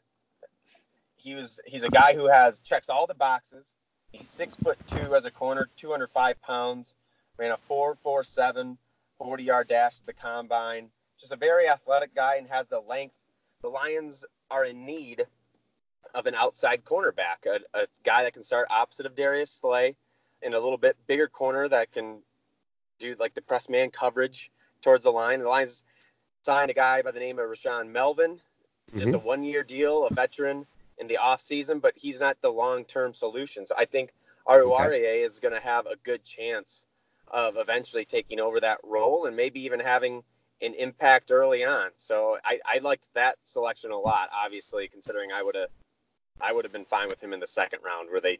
he 1.16 1.34
was 1.34 1.60
he's 1.66 1.82
a 1.82 1.88
guy 1.88 2.14
who 2.14 2.26
has 2.28 2.60
checks 2.60 2.88
all 2.88 3.06
the 3.06 3.14
boxes. 3.14 3.72
He's 4.12 4.28
six 4.28 4.54
foot 4.54 4.78
two 4.86 5.14
as 5.14 5.24
a 5.24 5.30
corner, 5.30 5.68
205 5.76 6.40
pounds, 6.42 6.94
ran 7.36 7.50
a 7.50 7.56
four 7.56 7.96
four 8.02 8.22
seven 8.22 8.78
40 9.18 9.44
yard 9.44 9.68
dash 9.68 9.99
at 9.99 10.06
the 10.06 10.12
combine. 10.12 10.88
Just 11.21 11.33
a 11.33 11.37
very 11.37 11.68
athletic 11.68 12.14
guy 12.14 12.37
and 12.37 12.49
has 12.49 12.68
the 12.68 12.80
length. 12.80 13.14
The 13.62 13.68
Lions 13.68 14.25
are 14.50 14.64
in 14.64 14.85
need 14.85 15.25
of 16.14 16.26
an 16.26 16.35
outside 16.35 16.85
cornerback, 16.85 17.47
a, 17.47 17.61
a 17.78 17.87
guy 18.02 18.23
that 18.25 18.35
can 18.35 18.42
start 18.42 18.68
opposite 18.71 19.06
of 19.06 19.16
Darius 19.16 19.50
Slay 19.50 19.97
in 20.42 20.54
a 20.54 20.61
little 20.61 20.78
bit 20.78 20.97
bigger 21.06 21.26
corner 21.26 21.66
that 21.68 21.92
can 21.92 22.18
do 22.99 23.16
like 23.18 23.35
the 23.35 23.42
press 23.42 23.68
man 23.68 23.90
coverage 23.90 24.50
towards 24.83 25.04
the 25.04 25.11
line. 25.11 25.40
The 25.40 25.49
Lions 25.49 25.83
signed 26.42 26.71
a 26.71 26.75
guy 26.75 27.02
by 27.02 27.11
the 27.11 27.21
name 27.21 27.38
of 27.38 27.47
Rashaan 27.47 27.90
Melvin, 27.90 28.40
just 28.92 29.06
mm-hmm. 29.06 29.14
a 29.14 29.18
one 29.18 29.42
year 29.42 29.64
deal, 29.64 30.06
a 30.06 30.14
veteran 30.14 30.66
in 30.99 31.09
the 31.09 31.16
off 31.16 31.40
season, 31.40 31.80
but 31.80 31.94
he's 31.97 32.21
not 32.21 32.40
the 32.40 32.50
long 32.50 32.85
term 32.85 33.14
solution. 33.14 33.66
So 33.66 33.75
I 33.76 33.87
think 33.87 34.12
Oruwariye 34.47 34.99
okay. 34.99 35.21
is 35.23 35.40
going 35.40 35.54
to 35.54 35.61
have 35.61 35.87
a 35.87 35.97
good 35.97 36.23
chance 36.23 36.87
of 37.34 37.56
eventually 37.56 38.04
taking 38.04 38.40
over 38.40 38.60
that 38.60 38.78
role 38.84 39.26
and 39.26 39.36
maybe 39.36 39.60
even 39.60 39.80
having 39.80 40.22
an 40.62 40.72
impact 40.74 41.32
early 41.32 41.64
on. 41.64 41.90
So 41.96 42.38
I, 42.44 42.60
I 42.64 42.78
liked 42.78 43.08
that 43.14 43.36
selection 43.42 43.90
a 43.90 43.98
lot, 43.98 44.30
obviously, 44.32 44.86
considering 44.88 45.32
I 45.32 45.42
would 45.42 45.56
have 45.56 45.68
I 46.40 46.52
would 46.52 46.64
have 46.64 46.72
been 46.72 46.84
fine 46.84 47.08
with 47.08 47.22
him 47.22 47.32
in 47.32 47.40
the 47.40 47.46
second 47.46 47.80
round 47.84 48.10
where 48.10 48.20
they 48.20 48.38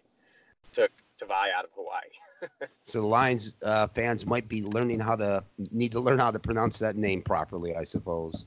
took 0.73 0.91
Tavai 1.21 1.53
out 1.57 1.65
of 1.65 1.71
Hawaii. 1.75 2.69
so 2.87 3.01
the 3.01 3.07
Lions 3.07 3.55
uh, 3.63 3.87
fans 3.89 4.27
might 4.27 4.49
be 4.49 4.63
learning 4.63 5.01
how 5.01 5.17
to 5.17 5.45
need 5.71 5.93
to 5.93 6.01
learn 6.01 6.19
how 6.19 6.31
to 6.31 6.39
pronounce 6.39 6.79
that 6.79 6.97
name 6.97 7.23
properly, 7.23 7.77
I 7.77 7.85
suppose. 7.85 8.47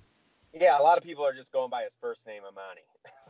Yeah, 0.54 0.80
a 0.80 0.84
lot 0.84 0.98
of 0.98 1.04
people 1.04 1.25
are 1.25 1.34
just 1.34 1.51
going 1.51 1.70
by 1.70 1.84
his 1.84 1.96
first 2.00 2.25
name, 2.25 2.42
Amani. 2.46 2.82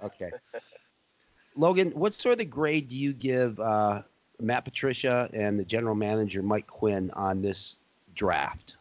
okay. 0.03 0.31
Logan, 1.55 1.91
what 1.91 2.13
sort 2.13 2.39
of 2.39 2.49
grade 2.49 2.87
do 2.87 2.95
you 2.95 3.13
give 3.13 3.59
uh, 3.59 4.03
Matt 4.39 4.65
Patricia 4.65 5.29
and 5.33 5.59
the 5.59 5.65
general 5.65 5.95
manager 5.95 6.41
Mike 6.41 6.67
Quinn 6.67 7.11
on 7.13 7.41
this 7.41 7.77
draft? 8.15 8.75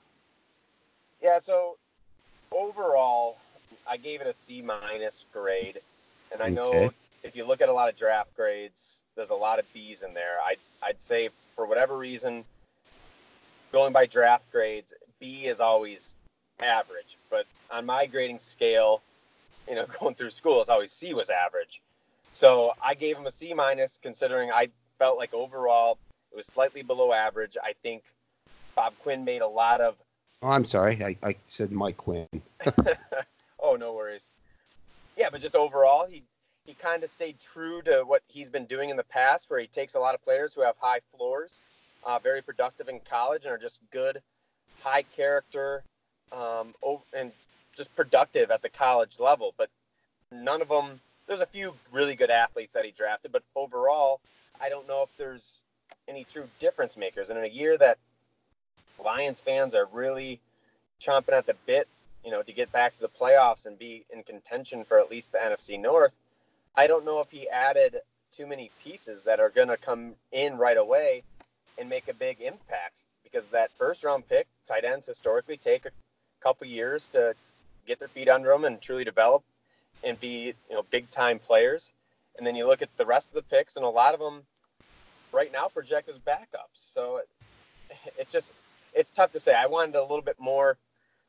Yeah, 1.22 1.38
so 1.38 1.76
overall, 2.52 3.38
I 3.88 3.96
gave 3.96 4.20
it 4.20 4.26
a 4.26 4.32
C 4.32 4.62
minus 4.62 5.24
grade, 5.32 5.80
and 6.32 6.42
I 6.42 6.48
know 6.48 6.72
okay. 6.72 6.90
if 7.22 7.36
you 7.36 7.46
look 7.46 7.60
at 7.60 7.68
a 7.68 7.72
lot 7.72 7.88
of 7.88 7.96
draft 7.96 8.34
grades, 8.36 9.00
there's 9.14 9.30
a 9.30 9.34
lot 9.34 9.58
of 9.58 9.72
B's 9.72 10.02
in 10.02 10.14
there. 10.14 10.36
I 10.44 10.56
I'd 10.82 11.00
say 11.00 11.30
for 11.54 11.66
whatever 11.66 11.96
reason, 11.96 12.44
going 13.72 13.92
by 13.92 14.06
draft 14.06 14.50
grades, 14.52 14.92
B 15.20 15.46
is 15.46 15.60
always 15.60 16.14
average, 16.60 17.16
but 17.30 17.46
on 17.70 17.86
my 17.86 18.06
grading 18.06 18.38
scale, 18.38 19.02
you 19.68 19.74
know, 19.74 19.86
going 20.00 20.14
through 20.14 20.30
school, 20.30 20.60
it's 20.60 20.70
always 20.70 20.92
C 20.92 21.14
was 21.14 21.30
average. 21.30 21.80
So 22.34 22.74
I 22.82 22.94
gave 22.94 23.16
him 23.16 23.26
a 23.26 23.30
C 23.30 23.54
minus, 23.54 23.98
considering 24.02 24.52
I 24.52 24.68
felt 24.98 25.18
like 25.18 25.34
overall 25.34 25.98
it 26.32 26.36
was 26.36 26.46
slightly 26.46 26.82
below 26.82 27.12
average. 27.12 27.56
I 27.62 27.74
think 27.82 28.02
Bob 28.74 28.94
Quinn 29.00 29.24
made 29.24 29.42
a 29.42 29.48
lot 29.48 29.80
of. 29.80 29.96
Oh, 30.42 30.48
I'm 30.48 30.64
sorry. 30.64 31.02
I, 31.02 31.16
I 31.22 31.36
said 31.48 31.72
Mike 31.72 31.96
Quinn. 31.96 32.28
oh, 33.58 33.76
no 33.76 33.94
worries. 33.94 34.36
Yeah, 35.16 35.28
but 35.32 35.40
just 35.40 35.56
overall, 35.56 36.06
he 36.06 36.22
he 36.66 36.74
kind 36.74 37.04
of 37.04 37.10
stayed 37.10 37.38
true 37.40 37.80
to 37.82 38.02
what 38.04 38.22
he's 38.28 38.50
been 38.50 38.66
doing 38.66 38.90
in 38.90 38.96
the 38.96 39.04
past, 39.04 39.48
where 39.48 39.60
he 39.60 39.66
takes 39.66 39.94
a 39.94 40.00
lot 40.00 40.14
of 40.14 40.22
players 40.24 40.52
who 40.52 40.62
have 40.62 40.76
high 40.78 41.00
floors, 41.16 41.60
uh, 42.04 42.18
very 42.18 42.42
productive 42.42 42.88
in 42.88 43.00
college, 43.00 43.44
and 43.44 43.52
are 43.52 43.58
just 43.58 43.80
good, 43.90 44.20
high 44.82 45.02
character, 45.02 45.82
um, 46.32 46.74
and 47.16 47.32
just 47.76 47.94
productive 47.94 48.50
at 48.50 48.62
the 48.62 48.68
college 48.68 49.20
level. 49.20 49.54
But 49.56 49.70
none 50.30 50.60
of 50.60 50.68
them. 50.68 51.00
There's 51.26 51.40
a 51.40 51.46
few 51.46 51.74
really 51.90 52.14
good 52.14 52.30
athletes 52.30 52.74
that 52.74 52.84
he 52.84 52.92
drafted, 52.92 53.32
but 53.32 53.42
overall, 53.56 54.20
I 54.60 54.68
don't 54.68 54.88
know 54.88 55.02
if 55.02 55.16
there's 55.16 55.60
any 56.08 56.24
true 56.24 56.48
difference 56.58 56.96
makers. 56.96 57.30
And 57.30 57.38
in 57.38 57.44
a 57.44 57.48
year 57.48 57.76
that 57.78 57.98
Lions 59.02 59.40
fans 59.40 59.74
are 59.74 59.86
really 59.92 60.40
chomping 61.00 61.34
at 61.34 61.46
the 61.46 61.56
bit, 61.66 61.88
you 62.24 62.30
know, 62.30 62.42
to 62.42 62.52
get 62.52 62.72
back 62.72 62.92
to 62.92 63.00
the 63.00 63.08
playoffs 63.08 63.66
and 63.66 63.78
be 63.78 64.04
in 64.10 64.22
contention 64.22 64.84
for 64.84 64.98
at 64.98 65.10
least 65.10 65.32
the 65.32 65.38
NFC 65.38 65.80
North, 65.80 66.14
I 66.74 66.86
don't 66.86 67.04
know 67.04 67.20
if 67.20 67.30
he 67.30 67.48
added 67.48 67.96
too 68.32 68.46
many 68.46 68.70
pieces 68.82 69.24
that 69.24 69.40
are 69.40 69.50
going 69.50 69.68
to 69.68 69.76
come 69.76 70.14
in 70.32 70.58
right 70.58 70.76
away 70.76 71.22
and 71.78 71.88
make 71.88 72.08
a 72.08 72.14
big 72.14 72.40
impact 72.40 72.98
because 73.22 73.48
that 73.50 73.70
first 73.72 74.04
round 74.04 74.28
pick, 74.28 74.46
tight 74.66 74.84
ends 74.84 75.06
historically 75.06 75.56
take 75.56 75.86
a 75.86 75.90
couple 76.40 76.66
years 76.66 77.08
to 77.08 77.34
get 77.86 77.98
their 77.98 78.08
feet 78.08 78.28
under 78.28 78.50
them 78.50 78.64
and 78.64 78.80
truly 78.80 79.04
develop 79.04 79.42
and 80.02 80.18
be, 80.20 80.54
you 80.68 80.74
know, 80.74 80.84
big 80.90 81.10
time 81.10 81.38
players. 81.38 81.92
And 82.38 82.46
then 82.46 82.54
you 82.54 82.66
look 82.66 82.82
at 82.82 82.94
the 82.96 83.06
rest 83.06 83.28
of 83.28 83.34
the 83.34 83.42
picks, 83.42 83.76
and 83.76 83.84
a 83.84 83.88
lot 83.88 84.14
of 84.14 84.20
them 84.20 84.42
right 85.32 85.52
now 85.52 85.68
project 85.68 86.08
as 86.08 86.18
backups. 86.18 86.74
So 86.74 87.20
it's 88.18 88.32
just 88.32 88.52
it's 88.94 89.10
tough 89.10 89.32
to 89.32 89.40
say. 89.40 89.54
I 89.54 89.66
wanted 89.66 89.94
a 89.94 90.02
little 90.02 90.22
bit 90.22 90.40
more. 90.40 90.78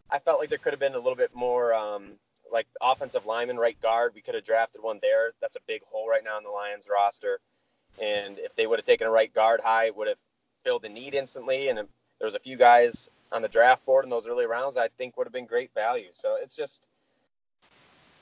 I 0.09 0.19
felt 0.19 0.39
like 0.39 0.49
there 0.49 0.57
could 0.57 0.73
have 0.73 0.79
been 0.79 0.95
a 0.95 0.99
little 0.99 1.15
bit 1.15 1.35
more, 1.35 1.73
um, 1.73 2.13
like 2.51 2.65
offensive 2.81 3.25
lineman, 3.25 3.57
right 3.57 3.79
guard. 3.81 4.13
We 4.15 4.21
could 4.21 4.35
have 4.35 4.45
drafted 4.45 4.81
one 4.81 4.99
there. 5.01 5.33
That's 5.41 5.57
a 5.57 5.61
big 5.67 5.83
hole 5.83 6.07
right 6.07 6.23
now 6.23 6.37
in 6.37 6.45
the 6.45 6.49
Lions 6.49 6.87
roster. 6.89 7.39
And 8.01 8.39
if 8.39 8.55
they 8.55 8.67
would 8.67 8.79
have 8.79 8.85
taken 8.85 9.05
a 9.05 9.11
right 9.11 9.33
guard 9.33 9.59
high, 9.59 9.87
it 9.87 9.97
would 9.97 10.07
have 10.07 10.19
filled 10.63 10.83
the 10.83 10.89
need 10.89 11.13
instantly. 11.13 11.67
And 11.67 11.77
there 11.77 11.87
was 12.25 12.35
a 12.35 12.39
few 12.39 12.55
guys 12.55 13.09
on 13.33 13.41
the 13.41 13.49
draft 13.49 13.85
board 13.85 14.05
in 14.05 14.09
those 14.09 14.27
early 14.27 14.45
rounds 14.45 14.77
I 14.77 14.87
think 14.87 15.17
would 15.17 15.27
have 15.27 15.33
been 15.33 15.45
great 15.45 15.73
value. 15.73 16.09
So 16.13 16.37
it's 16.41 16.55
just 16.55 16.87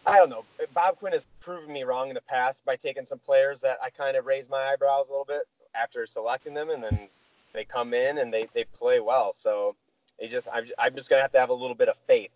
I 0.07 0.17
don't 0.17 0.29
know. 0.29 0.45
Bob 0.73 0.97
Quinn 0.97 1.13
has 1.13 1.25
proven 1.39 1.73
me 1.73 1.83
wrong 1.83 2.09
in 2.09 2.15
the 2.15 2.21
past 2.21 2.63
by 2.65 2.75
taking 2.75 3.05
some 3.05 3.19
players 3.19 3.61
that 3.61 3.77
I 3.83 3.89
kind 3.89 4.15
of 4.15 4.25
raised 4.25 4.49
my 4.49 4.57
eyebrows 4.71 5.07
a 5.07 5.11
little 5.11 5.25
bit 5.25 5.43
after 5.73 6.05
selecting 6.05 6.53
them, 6.53 6.69
and 6.69 6.83
then 6.83 7.09
they 7.53 7.65
come 7.65 7.93
in 7.93 8.19
and 8.19 8.33
they, 8.33 8.47
they 8.53 8.65
play 8.65 8.99
well. 8.99 9.33
So 9.33 9.75
they 10.19 10.27
just 10.27 10.47
I'm, 10.53 10.65
I'm 10.77 10.95
just 10.95 11.09
gonna 11.09 11.21
have 11.21 11.31
to 11.31 11.39
have 11.39 11.49
a 11.49 11.53
little 11.53 11.75
bit 11.75 11.89
of 11.89 11.97
faith 11.97 12.31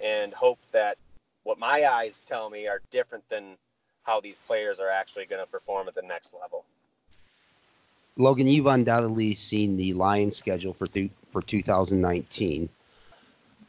and 0.00 0.32
hope 0.32 0.58
that 0.72 0.96
what 1.44 1.58
my 1.58 1.84
eyes 1.84 2.20
tell 2.24 2.50
me 2.50 2.66
are 2.66 2.80
different 2.90 3.28
than 3.28 3.56
how 4.02 4.20
these 4.20 4.36
players 4.46 4.80
are 4.80 4.88
actually 4.88 5.26
going 5.26 5.44
to 5.44 5.50
perform 5.50 5.88
at 5.88 5.94
the 5.94 6.02
next 6.02 6.34
level. 6.40 6.64
Logan, 8.16 8.46
you've 8.46 8.66
undoubtedly 8.66 9.34
seen 9.34 9.76
the 9.76 9.92
Lions 9.94 10.36
schedule 10.36 10.74
for 10.74 10.86
th- 10.86 11.10
for 11.32 11.42
2019. 11.42 12.68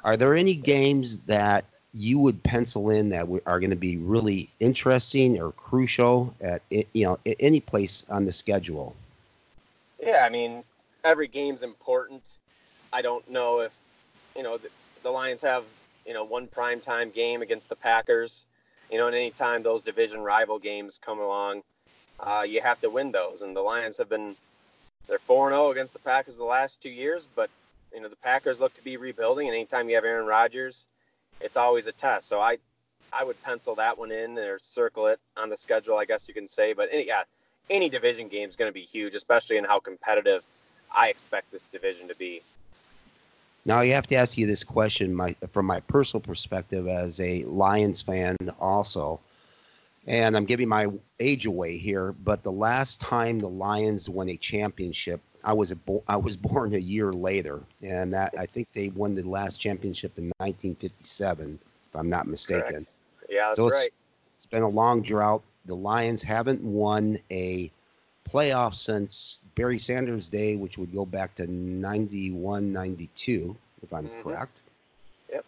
Are 0.03 0.17
there 0.17 0.35
any 0.35 0.55
games 0.55 1.19
that 1.19 1.65
you 1.93 2.19
would 2.19 2.41
pencil 2.43 2.89
in 2.89 3.09
that 3.09 3.27
are 3.45 3.59
going 3.59 3.69
to 3.69 3.75
be 3.75 3.97
really 3.97 4.49
interesting 4.59 5.39
or 5.39 5.51
crucial 5.51 6.33
at 6.41 6.61
you 6.69 7.03
know 7.03 7.19
any 7.39 7.59
place 7.59 8.03
on 8.09 8.25
the 8.25 8.33
schedule? 8.33 8.95
Yeah, 10.01 10.23
I 10.25 10.29
mean 10.29 10.63
every 11.03 11.27
game's 11.27 11.63
important. 11.63 12.37
I 12.93 13.01
don't 13.01 13.27
know 13.29 13.59
if 13.59 13.77
you 14.35 14.43
know 14.43 14.57
the, 14.57 14.69
the 15.03 15.09
Lions 15.09 15.41
have 15.41 15.63
you 16.05 16.13
know 16.13 16.23
one 16.23 16.47
prime 16.47 16.79
time 16.79 17.09
game 17.09 17.41
against 17.41 17.69
the 17.69 17.75
Packers. 17.75 18.45
You 18.89 18.97
know, 18.97 19.07
and 19.07 19.15
anytime 19.15 19.63
those 19.63 19.83
division 19.83 20.19
rival 20.19 20.59
games 20.59 20.99
come 21.01 21.19
along, 21.19 21.63
uh, 22.19 22.43
you 22.45 22.61
have 22.61 22.81
to 22.81 22.89
win 22.89 23.13
those. 23.13 23.41
And 23.41 23.55
the 23.55 23.61
Lions 23.61 23.97
have 23.97 24.09
been 24.09 24.35
they're 25.07 25.19
four 25.19 25.49
zero 25.49 25.67
oh 25.67 25.71
against 25.71 25.93
the 25.93 25.99
Packers 25.99 26.37
the 26.37 26.43
last 26.43 26.81
two 26.81 26.89
years, 26.89 27.27
but 27.35 27.49
you 27.93 28.01
know 28.01 28.07
the 28.07 28.15
Packers 28.17 28.61
look 28.61 28.73
to 28.75 28.83
be 28.83 28.95
rebuilding. 28.95 29.47
And 29.47 29.55
anytime 29.55 29.89
you 29.89 29.95
have 29.95 30.05
Aaron 30.05 30.25
Rodgers 30.25 30.85
it's 31.43 31.57
always 31.57 31.87
a 31.87 31.91
test. 31.91 32.27
So 32.27 32.39
I, 32.39 32.57
I 33.13 33.23
would 33.23 33.41
pencil 33.43 33.75
that 33.75 33.97
one 33.97 34.11
in 34.11 34.37
or 34.37 34.57
circle 34.59 35.07
it 35.07 35.19
on 35.37 35.49
the 35.49 35.57
schedule, 35.57 35.97
I 35.97 36.05
guess 36.05 36.27
you 36.27 36.33
can 36.33 36.47
say. 36.47 36.73
But 36.73 36.89
any, 36.91 37.07
yeah, 37.07 37.23
any 37.69 37.89
division 37.89 38.27
game 38.27 38.47
is 38.49 38.55
going 38.55 38.69
to 38.69 38.73
be 38.73 38.81
huge, 38.81 39.15
especially 39.15 39.57
in 39.57 39.63
how 39.63 39.79
competitive 39.79 40.43
I 40.95 41.09
expect 41.09 41.51
this 41.51 41.67
division 41.67 42.07
to 42.07 42.15
be. 42.15 42.41
Now 43.65 43.77
I 43.77 43.87
have 43.87 44.07
to 44.07 44.15
ask 44.15 44.37
you 44.37 44.47
this 44.47 44.63
question, 44.63 45.13
my 45.13 45.35
from 45.51 45.67
my 45.67 45.81
personal 45.81 46.21
perspective 46.21 46.87
as 46.87 47.19
a 47.19 47.43
Lions 47.43 48.01
fan, 48.01 48.35
also, 48.59 49.19
and 50.07 50.35
I'm 50.35 50.45
giving 50.45 50.67
my 50.67 50.87
age 51.19 51.45
away 51.45 51.77
here. 51.77 52.11
But 52.11 52.41
the 52.41 52.51
last 52.51 52.99
time 52.99 53.37
the 53.37 53.49
Lions 53.49 54.09
won 54.09 54.29
a 54.29 54.37
championship 54.37 55.21
I 55.43 55.53
was 55.53 55.71
a 55.71 55.75
bo- 55.75 56.03
I 56.07 56.17
was 56.17 56.37
born 56.49 56.73
a 56.73 56.79
year 56.79 57.13
later, 57.13 57.61
and 57.81 58.13
that 58.13 58.33
I 58.37 58.45
think 58.45 58.67
they 58.73 58.89
won 58.89 59.15
the 59.15 59.23
last 59.23 59.57
championship 59.57 60.17
in 60.17 60.25
1957, 60.37 61.59
if 61.89 61.95
I'm 61.95 62.09
not 62.09 62.27
mistaken. 62.27 62.71
Correct. 62.71 62.85
Yeah, 63.29 63.47
that's 63.47 63.57
so 63.57 63.67
it's, 63.67 63.75
right. 63.75 63.93
It's 64.37 64.45
been 64.45 64.63
a 64.63 64.69
long 64.69 65.01
drought. 65.01 65.41
The 65.65 65.75
Lions 65.75 66.23
haven't 66.23 66.61
won 66.61 67.19
a 67.31 67.71
playoff 68.29 68.75
since 68.75 69.39
Barry 69.55 69.79
Sanders' 69.79 70.27
day, 70.27 70.55
which 70.55 70.77
would 70.77 70.93
go 70.93 71.05
back 71.05 71.35
to 71.35 71.47
91, 71.47 72.71
92, 72.71 73.55
if 73.83 73.93
I'm 73.93 74.07
mm-hmm. 74.07 74.21
correct. 74.21 74.61
Yep. 75.31 75.45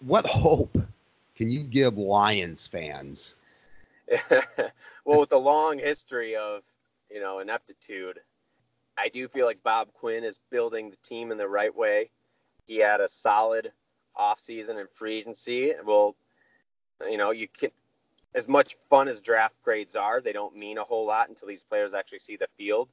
What 0.00 0.26
hope 0.26 0.76
can 1.36 1.50
you 1.50 1.60
give 1.60 1.98
Lions 1.98 2.66
fans? 2.66 3.34
well, 5.04 5.20
with 5.20 5.30
the 5.30 5.38
long 5.38 5.78
history 5.78 6.36
of 6.36 6.62
you 7.10 7.20
know 7.20 7.40
ineptitude 7.40 8.20
I 8.98 9.08
do 9.08 9.28
feel 9.28 9.46
like 9.46 9.62
Bob 9.62 9.92
Quinn 9.92 10.24
is 10.24 10.40
building 10.50 10.90
the 10.90 10.96
team 10.96 11.30
in 11.30 11.38
the 11.38 11.48
right 11.48 11.74
way. 11.74 12.10
He 12.66 12.78
had 12.78 13.00
a 13.00 13.08
solid 13.08 13.72
offseason 14.18 14.78
and 14.80 14.90
free 14.90 15.18
agency. 15.18 15.72
Well, 15.84 16.16
you 17.08 17.18
know, 17.18 17.30
you 17.30 17.48
can 17.48 17.70
as 18.34 18.48
much 18.48 18.74
fun 18.90 19.08
as 19.08 19.22
draft 19.22 19.54
grades 19.62 19.96
are, 19.96 20.20
they 20.20 20.32
don't 20.32 20.56
mean 20.56 20.78
a 20.78 20.84
whole 20.84 21.06
lot 21.06 21.28
until 21.28 21.48
these 21.48 21.62
players 21.62 21.94
actually 21.94 22.18
see 22.18 22.36
the 22.36 22.48
field. 22.58 22.88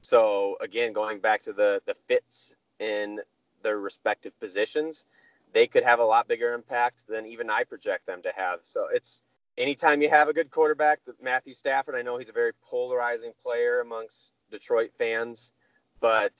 So 0.00 0.56
again, 0.60 0.92
going 0.92 1.20
back 1.20 1.42
to 1.42 1.52
the 1.52 1.82
the 1.86 1.94
fits 1.94 2.54
in 2.78 3.20
their 3.62 3.78
respective 3.78 4.38
positions, 4.38 5.04
they 5.52 5.66
could 5.66 5.82
have 5.82 5.98
a 5.98 6.04
lot 6.04 6.28
bigger 6.28 6.54
impact 6.54 7.06
than 7.08 7.26
even 7.26 7.50
I 7.50 7.64
project 7.64 8.06
them 8.06 8.22
to 8.22 8.32
have. 8.36 8.60
So 8.62 8.86
it's 8.92 9.22
anytime 9.56 10.02
you 10.02 10.08
have 10.08 10.28
a 10.28 10.32
good 10.32 10.50
quarterback, 10.50 11.00
Matthew 11.20 11.54
Stafford, 11.54 11.96
I 11.96 12.02
know 12.02 12.16
he's 12.16 12.28
a 12.28 12.32
very 12.32 12.52
polarizing 12.62 13.32
player 13.42 13.80
amongst 13.80 14.32
Detroit 14.50 14.92
fans, 14.96 15.52
but 16.00 16.32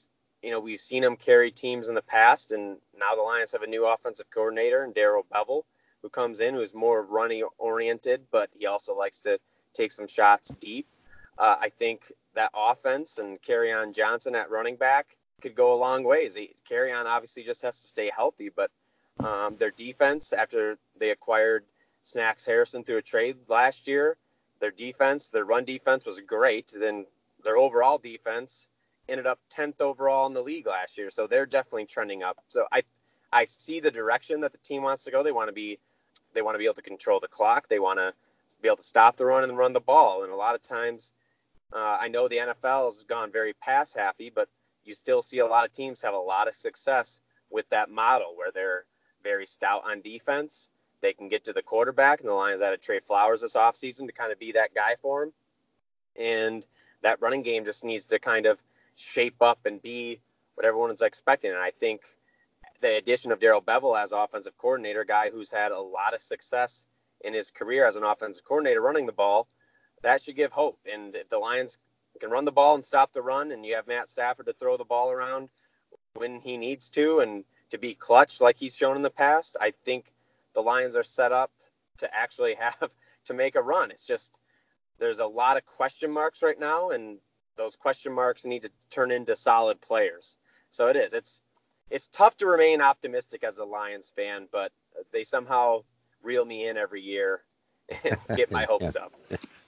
you 0.42 0.50
know 0.50 0.60
we've 0.60 0.80
seen 0.80 1.04
him 1.04 1.16
carry 1.16 1.50
teams 1.50 1.88
in 1.88 1.94
the 1.94 2.02
past, 2.02 2.52
and 2.52 2.78
now 2.98 3.14
the 3.14 3.22
Lions 3.22 3.52
have 3.52 3.62
a 3.62 3.66
new 3.66 3.86
offensive 3.86 4.30
coordinator 4.30 4.82
and 4.82 4.94
Darrell 4.94 5.26
Bevell, 5.32 5.62
who 6.02 6.08
comes 6.08 6.40
in 6.40 6.54
who's 6.54 6.74
more 6.74 7.02
running 7.02 7.46
oriented, 7.58 8.22
but 8.30 8.50
he 8.54 8.66
also 8.66 8.96
likes 8.96 9.20
to 9.22 9.38
take 9.74 9.92
some 9.92 10.06
shots 10.06 10.54
deep. 10.54 10.86
Uh, 11.38 11.56
I 11.60 11.68
think 11.68 12.10
that 12.34 12.50
offense 12.54 13.18
and 13.18 13.40
Kerryon 13.40 13.94
Johnson 13.94 14.34
at 14.34 14.50
running 14.50 14.76
back 14.76 15.16
could 15.40 15.54
go 15.54 15.72
a 15.72 15.78
long 15.78 16.04
ways. 16.04 16.36
Kerryon 16.68 17.06
obviously 17.06 17.44
just 17.44 17.62
has 17.62 17.80
to 17.80 17.88
stay 17.88 18.10
healthy, 18.14 18.48
but 18.48 18.70
um, 19.20 19.56
their 19.56 19.70
defense 19.70 20.32
after 20.32 20.78
they 20.98 21.10
acquired 21.10 21.64
Snacks 22.02 22.46
Harrison 22.46 22.84
through 22.84 22.98
a 22.98 23.02
trade 23.02 23.36
last 23.48 23.86
year. 23.86 24.16
Their 24.60 24.70
defense, 24.70 25.28
their 25.28 25.44
run 25.44 25.64
defense 25.64 26.04
was 26.06 26.20
great. 26.20 26.72
Then 26.76 27.06
their 27.44 27.56
overall 27.56 27.98
defense 27.98 28.66
ended 29.08 29.26
up 29.26 29.38
10th 29.54 29.80
overall 29.80 30.26
in 30.26 30.34
the 30.34 30.42
league 30.42 30.66
last 30.66 30.98
year. 30.98 31.10
So 31.10 31.26
they're 31.26 31.46
definitely 31.46 31.86
trending 31.86 32.22
up. 32.22 32.38
So 32.48 32.66
I 32.72 32.82
I 33.32 33.44
see 33.44 33.80
the 33.80 33.90
direction 33.90 34.40
that 34.40 34.52
the 34.52 34.58
team 34.58 34.82
wants 34.82 35.04
to 35.04 35.10
go. 35.10 35.22
They 35.22 35.32
want 35.32 35.48
to 35.48 35.52
be 35.52 35.78
they 36.34 36.42
want 36.42 36.54
to 36.54 36.58
be 36.58 36.64
able 36.64 36.74
to 36.74 36.82
control 36.82 37.20
the 37.20 37.28
clock. 37.28 37.68
They 37.68 37.78
want 37.78 37.98
to 37.98 38.12
be 38.60 38.68
able 38.68 38.76
to 38.76 38.82
stop 38.82 39.16
the 39.16 39.26
run 39.26 39.44
and 39.44 39.56
run 39.56 39.72
the 39.72 39.80
ball. 39.80 40.24
And 40.24 40.32
a 40.32 40.36
lot 40.36 40.54
of 40.54 40.62
times, 40.62 41.12
uh, 41.72 41.98
I 42.00 42.08
know 42.08 42.28
the 42.28 42.38
NFL 42.38 42.86
has 42.86 43.04
gone 43.04 43.30
very 43.30 43.52
pass 43.54 43.94
happy, 43.94 44.30
but 44.30 44.48
you 44.84 44.94
still 44.94 45.22
see 45.22 45.38
a 45.38 45.46
lot 45.46 45.66
of 45.66 45.72
teams 45.72 46.02
have 46.02 46.14
a 46.14 46.18
lot 46.18 46.48
of 46.48 46.54
success 46.54 47.20
with 47.50 47.68
that 47.70 47.90
model 47.90 48.34
where 48.36 48.50
they're 48.52 48.84
very 49.22 49.46
stout 49.46 49.82
on 49.86 50.00
defense 50.00 50.68
they 51.00 51.12
can 51.12 51.28
get 51.28 51.44
to 51.44 51.52
the 51.52 51.62
quarterback, 51.62 52.20
and 52.20 52.28
the 52.28 52.34
Lions 52.34 52.62
added 52.62 52.82
Trey 52.82 53.00
Flowers 53.00 53.40
this 53.40 53.54
offseason 53.54 54.06
to 54.06 54.12
kind 54.12 54.32
of 54.32 54.38
be 54.38 54.52
that 54.52 54.74
guy 54.74 54.96
for 55.00 55.24
him. 55.24 55.32
And 56.16 56.66
that 57.02 57.20
running 57.20 57.42
game 57.42 57.64
just 57.64 57.84
needs 57.84 58.06
to 58.06 58.18
kind 58.18 58.46
of 58.46 58.62
shape 58.96 59.40
up 59.40 59.60
and 59.66 59.80
be 59.80 60.20
what 60.54 60.66
everyone's 60.66 61.02
expecting. 61.02 61.50
And 61.50 61.60
I 61.60 61.70
think 61.70 62.02
the 62.80 62.96
addition 62.96 63.32
of 63.32 63.40
Darrell 63.40 63.62
Bevell 63.62 64.00
as 64.00 64.12
offensive 64.12 64.56
coordinator, 64.56 65.02
a 65.02 65.06
guy 65.06 65.30
who's 65.30 65.50
had 65.50 65.72
a 65.72 65.80
lot 65.80 66.14
of 66.14 66.20
success 66.20 66.84
in 67.22 67.34
his 67.34 67.50
career 67.50 67.86
as 67.86 67.96
an 67.96 68.04
offensive 68.04 68.44
coordinator 68.44 68.80
running 68.80 69.06
the 69.06 69.12
ball, 69.12 69.48
that 70.02 70.20
should 70.20 70.36
give 70.36 70.52
hope. 70.52 70.78
And 70.92 71.14
if 71.14 71.28
the 71.28 71.38
Lions 71.38 71.78
can 72.20 72.30
run 72.30 72.44
the 72.44 72.52
ball 72.52 72.74
and 72.74 72.84
stop 72.84 73.12
the 73.12 73.22
run, 73.22 73.52
and 73.52 73.64
you 73.64 73.74
have 73.76 73.86
Matt 73.86 74.08
Stafford 74.08 74.46
to 74.46 74.52
throw 74.52 74.76
the 74.76 74.84
ball 74.84 75.10
around 75.10 75.48
when 76.14 76.40
he 76.40 76.56
needs 76.56 76.90
to 76.90 77.20
and 77.20 77.44
to 77.70 77.78
be 77.78 77.94
clutch 77.94 78.40
like 78.40 78.56
he's 78.56 78.76
shown 78.76 78.96
in 78.96 79.02
the 79.02 79.10
past, 79.10 79.56
I 79.60 79.72
think 79.84 80.12
the 80.54 80.60
Lions 80.60 80.96
are 80.96 81.02
set 81.02 81.32
up 81.32 81.50
to 81.98 82.14
actually 82.14 82.54
have 82.58 82.90
to 83.26 83.34
make 83.34 83.56
a 83.56 83.62
run. 83.62 83.90
It's 83.90 84.06
just 84.06 84.38
there's 84.98 85.18
a 85.18 85.26
lot 85.26 85.56
of 85.56 85.64
question 85.64 86.10
marks 86.10 86.42
right 86.42 86.58
now, 86.58 86.90
and 86.90 87.18
those 87.56 87.76
question 87.76 88.12
marks 88.12 88.44
need 88.44 88.62
to 88.62 88.70
turn 88.90 89.10
into 89.10 89.36
solid 89.36 89.80
players. 89.80 90.36
So 90.70 90.88
it 90.88 90.96
is. 90.96 91.12
It's 91.14 91.40
it's 91.90 92.08
tough 92.08 92.36
to 92.38 92.46
remain 92.46 92.80
optimistic 92.80 93.44
as 93.44 93.58
a 93.58 93.64
Lions 93.64 94.12
fan, 94.14 94.46
but 94.52 94.72
they 95.12 95.24
somehow 95.24 95.82
reel 96.22 96.44
me 96.44 96.68
in 96.68 96.76
every 96.76 97.00
year 97.00 97.42
and 98.04 98.16
get 98.36 98.50
my 98.50 98.64
hopes 98.64 98.96
up. 98.96 99.12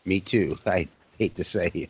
Me 0.04 0.20
too. 0.20 0.56
I 0.66 0.88
hate 1.18 1.36
to 1.36 1.44
say. 1.44 1.88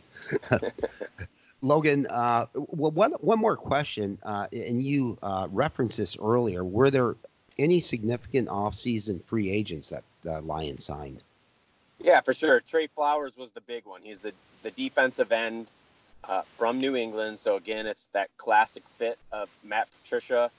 Logan, 1.61 2.07
uh, 2.07 2.45
one 2.53 3.11
one 3.19 3.39
more 3.39 3.55
question, 3.55 4.17
uh, 4.23 4.47
and 4.51 4.81
you 4.81 5.17
uh, 5.21 5.47
referenced 5.51 5.97
this 5.97 6.17
earlier. 6.17 6.63
Were 6.63 6.89
there 6.89 7.15
any 7.59 7.79
significant 7.79 8.47
offseason 8.47 9.23
free 9.25 9.51
agents 9.51 9.89
that 9.89 10.03
the 10.23 10.41
Lions 10.41 10.83
signed? 10.83 11.23
Yeah, 12.03 12.21
for 12.21 12.33
sure. 12.33 12.59
Trey 12.61 12.87
Flowers 12.87 13.37
was 13.37 13.51
the 13.51 13.61
big 13.61 13.85
one. 13.85 14.01
He's 14.03 14.19
the, 14.19 14.33
the 14.63 14.71
defensive 14.71 15.31
end 15.31 15.67
uh, 16.23 16.41
from 16.57 16.79
New 16.79 16.95
England. 16.95 17.37
So, 17.37 17.55
again, 17.55 17.85
it's 17.85 18.07
that 18.13 18.29
classic 18.37 18.83
fit 18.97 19.19
of 19.31 19.49
Matt 19.63 19.87
Patricia 20.01 20.49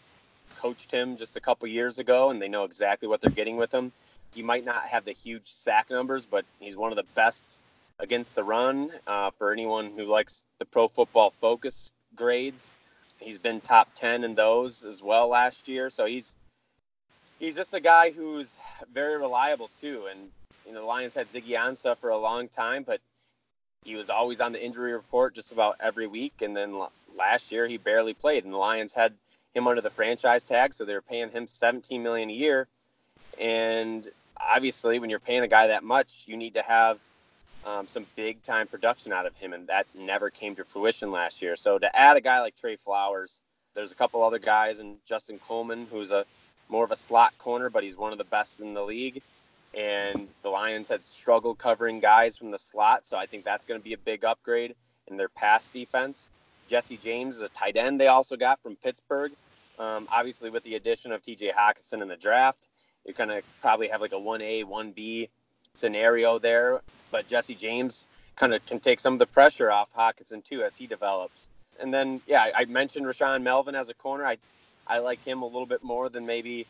coached 0.58 0.90
him 0.92 1.16
just 1.16 1.36
a 1.36 1.40
couple 1.40 1.66
years 1.68 1.98
ago, 1.98 2.30
and 2.30 2.40
they 2.40 2.48
know 2.48 2.64
exactly 2.64 3.08
what 3.08 3.20
they're 3.20 3.30
getting 3.30 3.56
with 3.56 3.72
him. 3.72 3.92
He 4.34 4.42
might 4.42 4.64
not 4.64 4.84
have 4.84 5.04
the 5.04 5.12
huge 5.12 5.48
sack 5.48 5.90
numbers, 5.90 6.26
but 6.26 6.44
he's 6.60 6.76
one 6.76 6.92
of 6.92 6.96
the 6.96 7.06
best 7.14 7.60
against 7.98 8.34
the 8.34 8.44
run. 8.44 8.90
Uh, 9.06 9.30
for 9.38 9.52
anyone 9.52 9.92
who 9.96 10.04
likes 10.04 10.44
the 10.58 10.64
pro 10.64 10.88
football 10.88 11.32
focus 11.40 11.90
grades, 12.14 12.72
he's 13.20 13.38
been 13.38 13.60
top 13.60 13.88
10 13.94 14.24
in 14.24 14.34
those 14.34 14.84
as 14.84 15.02
well 15.02 15.28
last 15.28 15.68
year. 15.68 15.90
So 15.90 16.06
he's 16.06 16.34
he's 17.38 17.56
just 17.56 17.74
a 17.74 17.80
guy 17.80 18.10
who's 18.10 18.56
very 18.92 19.18
reliable 19.18 19.70
too. 19.80 20.06
And 20.10 20.30
you 20.66 20.72
know, 20.72 20.80
the 20.80 20.86
Lions 20.86 21.14
had 21.14 21.28
Ziggy 21.28 21.58
Ansah 21.58 21.96
for 21.98 22.10
a 22.10 22.18
long 22.18 22.48
time, 22.48 22.82
but 22.82 23.00
he 23.84 23.96
was 23.96 24.10
always 24.10 24.40
on 24.40 24.52
the 24.52 24.64
injury 24.64 24.92
report 24.92 25.34
just 25.34 25.52
about 25.52 25.76
every 25.80 26.06
week. 26.06 26.42
And 26.42 26.56
then 26.56 26.80
last 27.16 27.52
year 27.52 27.66
he 27.66 27.76
barely 27.76 28.14
played, 28.14 28.44
and 28.44 28.52
the 28.52 28.58
Lions 28.58 28.94
had 28.94 29.12
him 29.54 29.66
under 29.66 29.82
the 29.82 29.90
franchise 29.90 30.44
tag, 30.44 30.72
so 30.72 30.84
they 30.84 30.94
were 30.94 31.02
paying 31.02 31.30
him 31.30 31.46
17 31.46 32.02
million 32.02 32.30
a 32.30 32.32
year. 32.32 32.68
And 33.38 34.08
obviously, 34.40 34.98
when 34.98 35.10
you're 35.10 35.18
paying 35.18 35.42
a 35.42 35.48
guy 35.48 35.68
that 35.68 35.84
much, 35.84 36.24
you 36.26 36.36
need 36.36 36.54
to 36.54 36.62
have 36.62 36.98
um, 37.66 37.86
some 37.86 38.06
big 38.16 38.42
time 38.42 38.66
production 38.66 39.12
out 39.12 39.26
of 39.26 39.36
him, 39.38 39.52
and 39.52 39.66
that 39.66 39.86
never 39.94 40.30
came 40.30 40.56
to 40.56 40.64
fruition 40.64 41.12
last 41.12 41.42
year. 41.42 41.56
So 41.56 41.78
to 41.78 41.96
add 41.96 42.16
a 42.16 42.20
guy 42.20 42.40
like 42.40 42.56
Trey 42.56 42.76
Flowers, 42.76 43.40
there's 43.74 43.92
a 43.92 43.94
couple 43.94 44.22
other 44.22 44.38
guys, 44.38 44.78
and 44.78 44.96
Justin 45.06 45.38
Coleman, 45.38 45.86
who's 45.90 46.10
a 46.10 46.24
more 46.68 46.84
of 46.84 46.90
a 46.90 46.96
slot 46.96 47.36
corner, 47.38 47.68
but 47.70 47.82
he's 47.82 47.96
one 47.96 48.12
of 48.12 48.18
the 48.18 48.24
best 48.24 48.60
in 48.60 48.74
the 48.74 48.82
league. 48.82 49.22
And 49.74 50.28
the 50.42 50.50
Lions 50.50 50.88
had 50.88 51.06
struggled 51.06 51.58
covering 51.58 52.00
guys 52.00 52.36
from 52.36 52.50
the 52.50 52.58
slot, 52.58 53.06
so 53.06 53.16
I 53.16 53.26
think 53.26 53.44
that's 53.44 53.64
going 53.64 53.80
to 53.80 53.84
be 53.84 53.94
a 53.94 53.98
big 53.98 54.24
upgrade 54.24 54.74
in 55.08 55.16
their 55.16 55.28
pass 55.28 55.68
defense. 55.70 56.28
Jesse 56.68 56.96
James 56.96 57.36
is 57.36 57.42
a 57.42 57.48
tight 57.48 57.76
end 57.76 58.00
they 58.00 58.08
also 58.08 58.36
got 58.36 58.62
from 58.62 58.76
Pittsburgh. 58.76 59.32
Um, 59.78 60.06
obviously, 60.10 60.50
with 60.50 60.62
the 60.62 60.74
addition 60.74 61.12
of 61.12 61.22
TJ 61.22 61.52
Hockenson 61.52 62.02
in 62.02 62.08
the 62.08 62.16
draft, 62.16 62.68
you're 63.04 63.14
going 63.14 63.30
to 63.30 63.42
probably 63.60 63.88
have 63.88 64.00
like 64.00 64.12
a 64.12 64.16
1A, 64.16 64.64
1B 64.64 65.28
scenario 65.74 66.38
there. 66.38 66.80
But 67.10 67.26
Jesse 67.26 67.54
James 67.54 68.06
kind 68.36 68.54
of 68.54 68.64
can 68.66 68.80
take 68.80 69.00
some 69.00 69.12
of 69.14 69.18
the 69.18 69.26
pressure 69.26 69.70
off 69.70 69.92
Hockenson 69.94 70.44
too 70.44 70.62
as 70.62 70.76
he 70.76 70.86
develops. 70.86 71.48
And 71.80 71.92
then, 71.92 72.20
yeah, 72.26 72.50
I 72.54 72.64
mentioned 72.66 73.06
Rashaan 73.06 73.42
Melvin 73.42 73.74
as 73.74 73.88
a 73.88 73.94
corner. 73.94 74.24
I 74.24 74.38
I 74.86 74.98
like 74.98 75.24
him 75.24 75.42
a 75.42 75.46
little 75.46 75.66
bit 75.66 75.82
more 75.82 76.08
than 76.08 76.26
maybe 76.26 76.66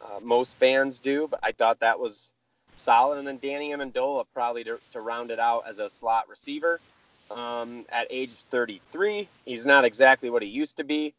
uh, 0.00 0.20
most 0.22 0.56
fans 0.56 0.98
do, 0.98 1.26
but 1.28 1.40
I 1.42 1.52
thought 1.52 1.80
that 1.80 1.98
was 1.98 2.30
solid. 2.76 3.18
And 3.18 3.26
then 3.26 3.38
Danny 3.38 3.70
Amendola 3.70 4.24
probably 4.34 4.64
to, 4.64 4.78
to 4.92 5.00
round 5.00 5.30
it 5.30 5.38
out 5.38 5.64
as 5.68 5.78
a 5.78 5.88
slot 5.88 6.28
receiver. 6.28 6.80
Um, 7.30 7.84
at 7.88 8.06
age 8.10 8.32
33, 8.32 9.28
he's 9.44 9.66
not 9.66 9.84
exactly 9.84 10.30
what 10.30 10.42
he 10.42 10.48
used 10.48 10.76
to 10.76 10.84
be, 10.84 11.12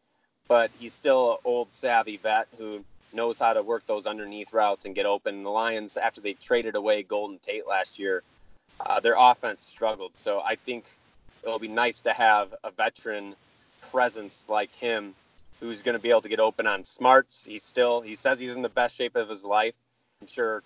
but 0.48 0.72
he's 0.80 0.94
still 0.94 1.34
an 1.34 1.38
old 1.44 1.72
savvy 1.72 2.18
vet 2.18 2.48
who 2.58 2.84
knows 3.14 3.40
how 3.40 3.54
to 3.54 3.62
work 3.62 3.86
those 3.86 4.06
underneath 4.06 4.54
routes 4.54 4.86
and 4.86 4.96
get 4.96 5.06
open. 5.06 5.44
The 5.44 5.50
Lions, 5.50 5.98
after 5.98 6.22
they 6.22 6.34
traded 6.34 6.76
away 6.76 7.04
Golden 7.04 7.40
Tate 7.40 7.68
last 7.68 8.00
year, 8.00 8.24
uh, 8.80 9.00
their 9.00 9.16
offense 9.18 9.66
struggled. 9.66 10.16
So 10.16 10.42
I 10.42 10.56
think 10.56 10.86
it'll 11.44 11.60
be 11.60 11.68
nice 11.68 12.02
to 12.04 12.14
have 12.14 12.54
a 12.64 12.72
veteran 12.72 13.36
presence 13.92 14.48
like 14.50 14.74
him 14.76 15.14
who's 15.60 15.82
going 15.82 15.98
to 15.98 16.02
be 16.02 16.10
able 16.10 16.22
to 16.22 16.30
get 16.30 16.40
open 16.40 16.68
on 16.68 16.84
smarts. 16.84 17.44
He's 17.44 17.64
still, 17.64 18.02
he 18.02 18.16
says 18.16 18.40
he's 18.40 18.56
in 18.56 18.62
the 18.62 18.70
best 18.70 18.96
shape 18.96 19.16
of 19.16 19.28
his 19.28 19.44
life. 19.44 19.74
I'm 20.22 20.28
sure 20.28 20.64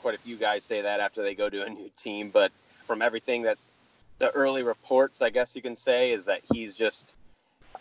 quite 0.00 0.14
a 0.14 0.18
few 0.18 0.36
guys 0.36 0.64
say 0.64 0.82
that 0.82 1.00
after 1.00 1.22
they 1.22 1.34
go 1.34 1.48
to 1.48 1.64
a 1.64 1.70
new 1.70 1.90
team, 1.96 2.30
but 2.30 2.52
from 2.84 3.02
everything 3.02 3.42
that's 3.42 3.72
the 4.18 4.30
early 4.30 4.62
reports, 4.62 5.22
I 5.22 5.30
guess 5.30 5.56
you 5.56 5.62
can 5.62 5.76
say, 5.76 6.12
is 6.12 6.26
that 6.26 6.40
he's 6.52 6.76
just 6.76 7.14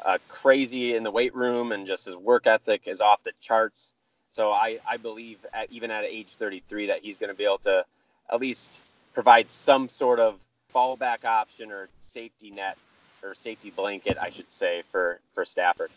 uh, 0.03 0.17
crazy 0.27 0.95
in 0.95 1.03
the 1.03 1.12
weight 1.12 1.36
room 1.36 1.71
and 1.71 1.86
just 1.86 2.05
his 2.05 2.15
work 2.15 2.47
ethic 2.47 2.88
is 2.88 3.01
off 3.01 3.23
the 3.23 3.32
charts. 3.41 3.93
So 4.32 4.51
I, 4.51 4.79
I 4.89 4.97
believe 4.97 5.45
at, 5.53 5.71
even 5.71 5.91
at 5.91 6.05
age 6.05 6.36
33 6.36 6.88
that 6.88 6.99
he's 6.99 7.17
going 7.17 7.29
to 7.29 7.36
be 7.36 7.45
able 7.45 7.58
to 7.60 7.84
at 8.32 8.39
least 8.39 8.79
provide 9.13 9.49
some 9.49 9.89
sort 9.89 10.19
of 10.19 10.39
fallback 10.73 11.25
option 11.25 11.71
or 11.71 11.89
safety 11.99 12.51
net 12.51 12.77
or 13.23 13.34
safety 13.34 13.71
blanket, 13.71 14.17
I 14.21 14.29
should 14.29 14.49
say, 14.51 14.84
for, 14.84 15.19
for 15.34 15.43
Stafford 15.43 15.91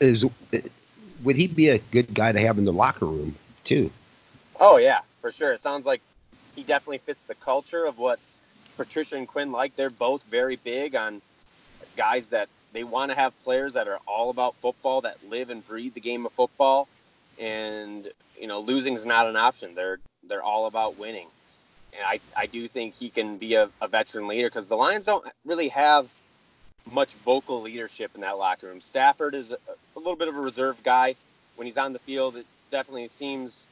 is 0.00 0.24
would 1.22 1.36
he 1.36 1.46
be 1.46 1.68
a 1.68 1.78
good 1.78 2.12
guy 2.14 2.32
to 2.32 2.40
have 2.40 2.58
in 2.58 2.64
the 2.64 2.72
locker 2.72 3.06
room 3.06 3.34
too? 3.64 3.90
Oh 4.60 4.78
yeah, 4.78 5.00
for 5.28 5.32
sure. 5.32 5.52
It 5.52 5.60
sounds 5.60 5.84
like 5.84 6.00
he 6.56 6.62
definitely 6.62 6.98
fits 6.98 7.24
the 7.24 7.34
culture 7.34 7.84
of 7.84 7.98
what 7.98 8.18
Patricia 8.78 9.16
and 9.16 9.28
Quinn 9.28 9.52
like. 9.52 9.76
They're 9.76 9.90
both 9.90 10.24
very 10.24 10.56
big 10.56 10.96
on 10.96 11.20
guys 11.98 12.30
that 12.30 12.48
they 12.72 12.82
want 12.82 13.10
to 13.10 13.14
have 13.14 13.38
players 13.40 13.74
that 13.74 13.88
are 13.88 13.98
all 14.06 14.30
about 14.30 14.54
football, 14.54 15.02
that 15.02 15.18
live 15.28 15.50
and 15.50 15.66
breathe 15.66 15.92
the 15.92 16.00
game 16.00 16.24
of 16.24 16.32
football, 16.32 16.88
and 17.38 18.08
you 18.40 18.46
know 18.46 18.60
losing 18.60 18.94
is 18.94 19.04
not 19.04 19.26
an 19.26 19.36
option. 19.36 19.74
They're 19.74 19.98
they're 20.26 20.42
all 20.42 20.64
about 20.64 20.96
winning, 20.98 21.26
and 21.92 22.02
I 22.06 22.20
I 22.34 22.46
do 22.46 22.66
think 22.66 22.94
he 22.94 23.10
can 23.10 23.36
be 23.36 23.54
a, 23.54 23.68
a 23.82 23.88
veteran 23.88 24.28
leader 24.28 24.48
because 24.48 24.66
the 24.66 24.76
Lions 24.76 25.04
don't 25.04 25.26
really 25.44 25.68
have 25.68 26.08
much 26.90 27.16
vocal 27.16 27.60
leadership 27.60 28.12
in 28.14 28.22
that 28.22 28.38
locker 28.38 28.66
room. 28.66 28.80
Stafford 28.80 29.34
is 29.34 29.52
a, 29.52 29.58
a 29.94 29.98
little 29.98 30.16
bit 30.16 30.28
of 30.28 30.36
a 30.36 30.40
reserved 30.40 30.82
guy. 30.82 31.16
When 31.56 31.66
he's 31.66 31.76
on 31.76 31.92
the 31.92 31.98
field, 31.98 32.36
it 32.36 32.46
definitely 32.70 33.08
seems 33.08 33.66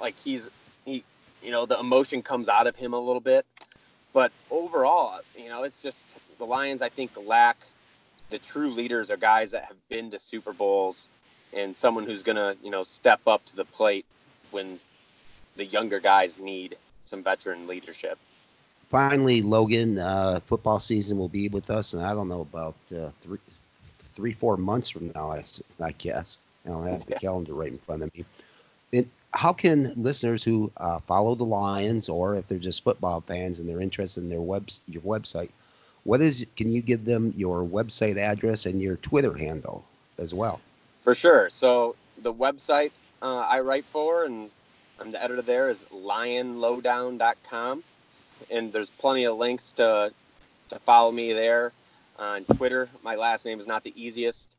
like 0.00 0.18
he's 0.18 0.48
he 0.88 1.04
you 1.42 1.52
know, 1.52 1.66
the 1.66 1.78
emotion 1.78 2.22
comes 2.22 2.48
out 2.48 2.66
of 2.66 2.76
him 2.76 2.92
a 2.94 2.98
little 2.98 3.20
bit. 3.20 3.46
But 4.12 4.32
overall, 4.50 5.20
you 5.36 5.48
know, 5.48 5.62
it's 5.62 5.82
just 5.82 6.18
the 6.38 6.44
Lions, 6.44 6.82
I 6.82 6.88
think, 6.88 7.12
lack 7.26 7.56
the 8.30 8.38
true 8.38 8.70
leaders 8.70 9.10
are 9.10 9.16
guys 9.16 9.52
that 9.52 9.64
have 9.64 9.76
been 9.88 10.10
to 10.10 10.18
Super 10.18 10.52
Bowls 10.52 11.08
and 11.54 11.76
someone 11.76 12.04
who's 12.04 12.22
going 12.22 12.36
to, 12.36 12.56
you 12.62 12.70
know, 12.70 12.82
step 12.82 13.20
up 13.26 13.44
to 13.46 13.56
the 13.56 13.64
plate 13.64 14.04
when 14.50 14.78
the 15.56 15.64
younger 15.64 15.98
guys 15.98 16.38
need 16.38 16.76
some 17.04 17.22
veteran 17.22 17.66
leadership. 17.66 18.18
Finally, 18.90 19.42
Logan, 19.42 19.98
uh, 19.98 20.40
football 20.46 20.78
season 20.78 21.18
will 21.18 21.28
be 21.28 21.48
with 21.48 21.70
us, 21.70 21.92
and 21.92 22.02
I 22.02 22.12
don't 22.12 22.28
know 22.28 22.42
about 22.42 22.74
uh, 22.94 23.10
three, 23.20 23.38
three, 24.14 24.32
four 24.32 24.56
months 24.56 24.88
from 24.90 25.10
now. 25.14 25.30
I, 25.30 25.44
I 25.80 25.92
guess 25.92 26.38
I 26.64 26.70
don't 26.70 26.86
have 26.86 27.04
the 27.04 27.12
yeah. 27.12 27.18
calendar 27.18 27.54
right 27.54 27.72
in 27.72 27.78
front 27.78 28.02
of 28.02 28.14
me. 28.14 28.24
It, 28.92 29.08
how 29.34 29.52
can 29.52 29.92
listeners 29.96 30.42
who 30.42 30.70
uh, 30.78 31.00
follow 31.00 31.34
the 31.34 31.44
Lions, 31.44 32.08
or 32.08 32.34
if 32.34 32.48
they're 32.48 32.58
just 32.58 32.82
football 32.82 33.20
fans 33.20 33.60
and 33.60 33.68
they're 33.68 33.80
interested 33.80 34.22
in 34.22 34.30
their 34.30 34.40
web 34.40 34.68
your 34.86 35.02
website, 35.02 35.50
what 36.04 36.20
is? 36.20 36.46
Can 36.56 36.70
you 36.70 36.80
give 36.80 37.04
them 37.04 37.34
your 37.36 37.62
website 37.62 38.16
address 38.16 38.66
and 38.66 38.80
your 38.80 38.96
Twitter 38.96 39.34
handle 39.34 39.84
as 40.18 40.32
well? 40.32 40.60
For 41.02 41.14
sure. 41.14 41.50
So 41.50 41.94
the 42.22 42.32
website 42.32 42.90
uh, 43.22 43.40
I 43.40 43.60
write 43.60 43.84
for, 43.84 44.24
and 44.24 44.50
I'm 45.00 45.10
the 45.10 45.22
editor 45.22 45.42
there, 45.42 45.68
is 45.68 45.82
lionlowdown.com, 45.92 47.84
and 48.50 48.72
there's 48.72 48.90
plenty 48.90 49.24
of 49.24 49.36
links 49.36 49.72
to 49.74 50.12
to 50.70 50.78
follow 50.80 51.10
me 51.10 51.32
there 51.32 51.72
on 52.18 52.44
Twitter. 52.44 52.88
My 53.02 53.16
last 53.16 53.46
name 53.46 53.58
is 53.60 53.66
not 53.66 53.84
the 53.84 53.92
easiest, 53.94 54.50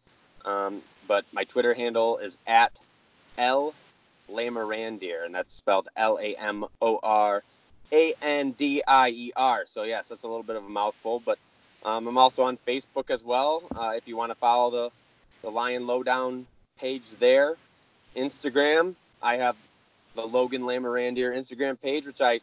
um, 0.45 0.81
but 1.07 1.25
my 1.33 1.43
Twitter 1.43 1.73
handle 1.73 2.17
is 2.17 2.37
at 2.47 2.79
l 3.37 3.73
Lamorandier, 4.31 5.25
and 5.25 5.33
that's 5.33 5.53
spelled 5.53 5.87
L 5.95 6.19
A 6.21 6.35
M 6.35 6.65
O 6.81 6.99
R 7.01 7.43
A 7.91 8.13
N 8.21 8.51
D 8.51 8.83
I 8.87 9.09
E 9.09 9.31
R. 9.35 9.63
So, 9.65 9.83
yes, 9.83 10.09
that's 10.09 10.23
a 10.23 10.27
little 10.27 10.43
bit 10.43 10.55
of 10.55 10.65
a 10.65 10.69
mouthful, 10.69 11.21
but 11.25 11.37
um, 11.83 12.07
I'm 12.07 12.17
also 12.17 12.43
on 12.43 12.57
Facebook 12.67 13.09
as 13.09 13.23
well. 13.23 13.63
Uh, 13.75 13.93
if 13.95 14.07
you 14.07 14.17
want 14.17 14.31
to 14.31 14.35
follow 14.35 14.69
the, 14.69 14.91
the 15.41 15.49
Lion 15.49 15.87
Lowdown 15.87 16.45
page 16.79 17.09
there, 17.19 17.55
Instagram, 18.15 18.95
I 19.21 19.37
have 19.37 19.55
the 20.15 20.25
Logan 20.25 20.63
Lamorandier 20.63 21.35
Instagram 21.35 21.79
page, 21.81 22.05
which 22.05 22.21
I, 22.21 22.39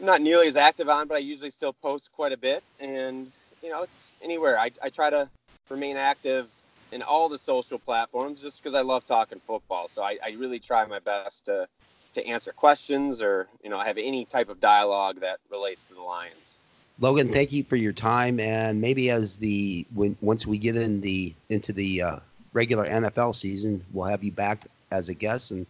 I'm 0.00 0.06
not 0.06 0.20
nearly 0.20 0.48
as 0.48 0.56
active 0.56 0.88
on, 0.88 1.06
but 1.06 1.14
I 1.14 1.18
usually 1.18 1.50
still 1.50 1.72
post 1.72 2.10
quite 2.12 2.32
a 2.32 2.36
bit. 2.36 2.62
And, 2.80 3.30
you 3.62 3.70
know, 3.70 3.82
it's 3.82 4.14
anywhere. 4.22 4.58
I, 4.58 4.70
I 4.82 4.88
try 4.88 5.10
to 5.10 5.28
remain 5.68 5.96
active 5.96 6.48
in 6.92 7.02
all 7.02 7.28
the 7.28 7.38
social 7.38 7.78
platforms 7.78 8.42
just 8.42 8.62
because 8.62 8.74
I 8.74 8.80
love 8.80 9.04
talking 9.04 9.40
football. 9.40 9.88
So 9.88 10.02
I, 10.02 10.18
I, 10.24 10.30
really 10.30 10.58
try 10.58 10.84
my 10.86 10.98
best 10.98 11.46
to 11.46 11.68
to 12.12 12.26
answer 12.26 12.52
questions 12.52 13.22
or 13.22 13.48
you 13.62 13.70
know 13.70 13.78
have 13.78 13.98
any 13.98 14.24
type 14.24 14.48
of 14.48 14.60
dialogue 14.60 15.20
that 15.20 15.38
relates 15.50 15.84
to 15.86 15.94
the 15.94 16.00
Lions. 16.00 16.58
Logan, 16.98 17.28
thank 17.30 17.52
you 17.52 17.64
for 17.64 17.76
your 17.76 17.92
time, 17.92 18.38
and 18.40 18.80
maybe 18.80 19.10
as 19.10 19.38
the 19.38 19.86
when 19.94 20.16
once 20.20 20.46
we 20.46 20.58
get 20.58 20.76
in 20.76 21.00
the 21.00 21.32
into 21.48 21.72
the 21.72 22.02
uh, 22.02 22.16
regular 22.52 22.86
NFL 22.86 23.34
season, 23.34 23.84
we'll 23.92 24.06
have 24.06 24.22
you 24.22 24.32
back 24.32 24.66
as 24.90 25.08
a 25.08 25.14
guest, 25.14 25.50
and 25.50 25.66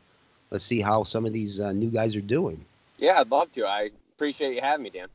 let's 0.50 0.64
see 0.64 0.80
how 0.80 1.04
some 1.04 1.26
of 1.26 1.32
these 1.32 1.60
uh, 1.60 1.72
new 1.72 1.90
guys 1.90 2.16
are 2.16 2.20
doing. 2.20 2.64
Yeah, 2.98 3.20
I'd 3.20 3.30
love 3.30 3.52
to. 3.52 3.66
I 3.66 3.90
appreciate 4.16 4.54
you 4.54 4.60
having 4.60 4.84
me, 4.84 4.90
Dan. 4.90 5.08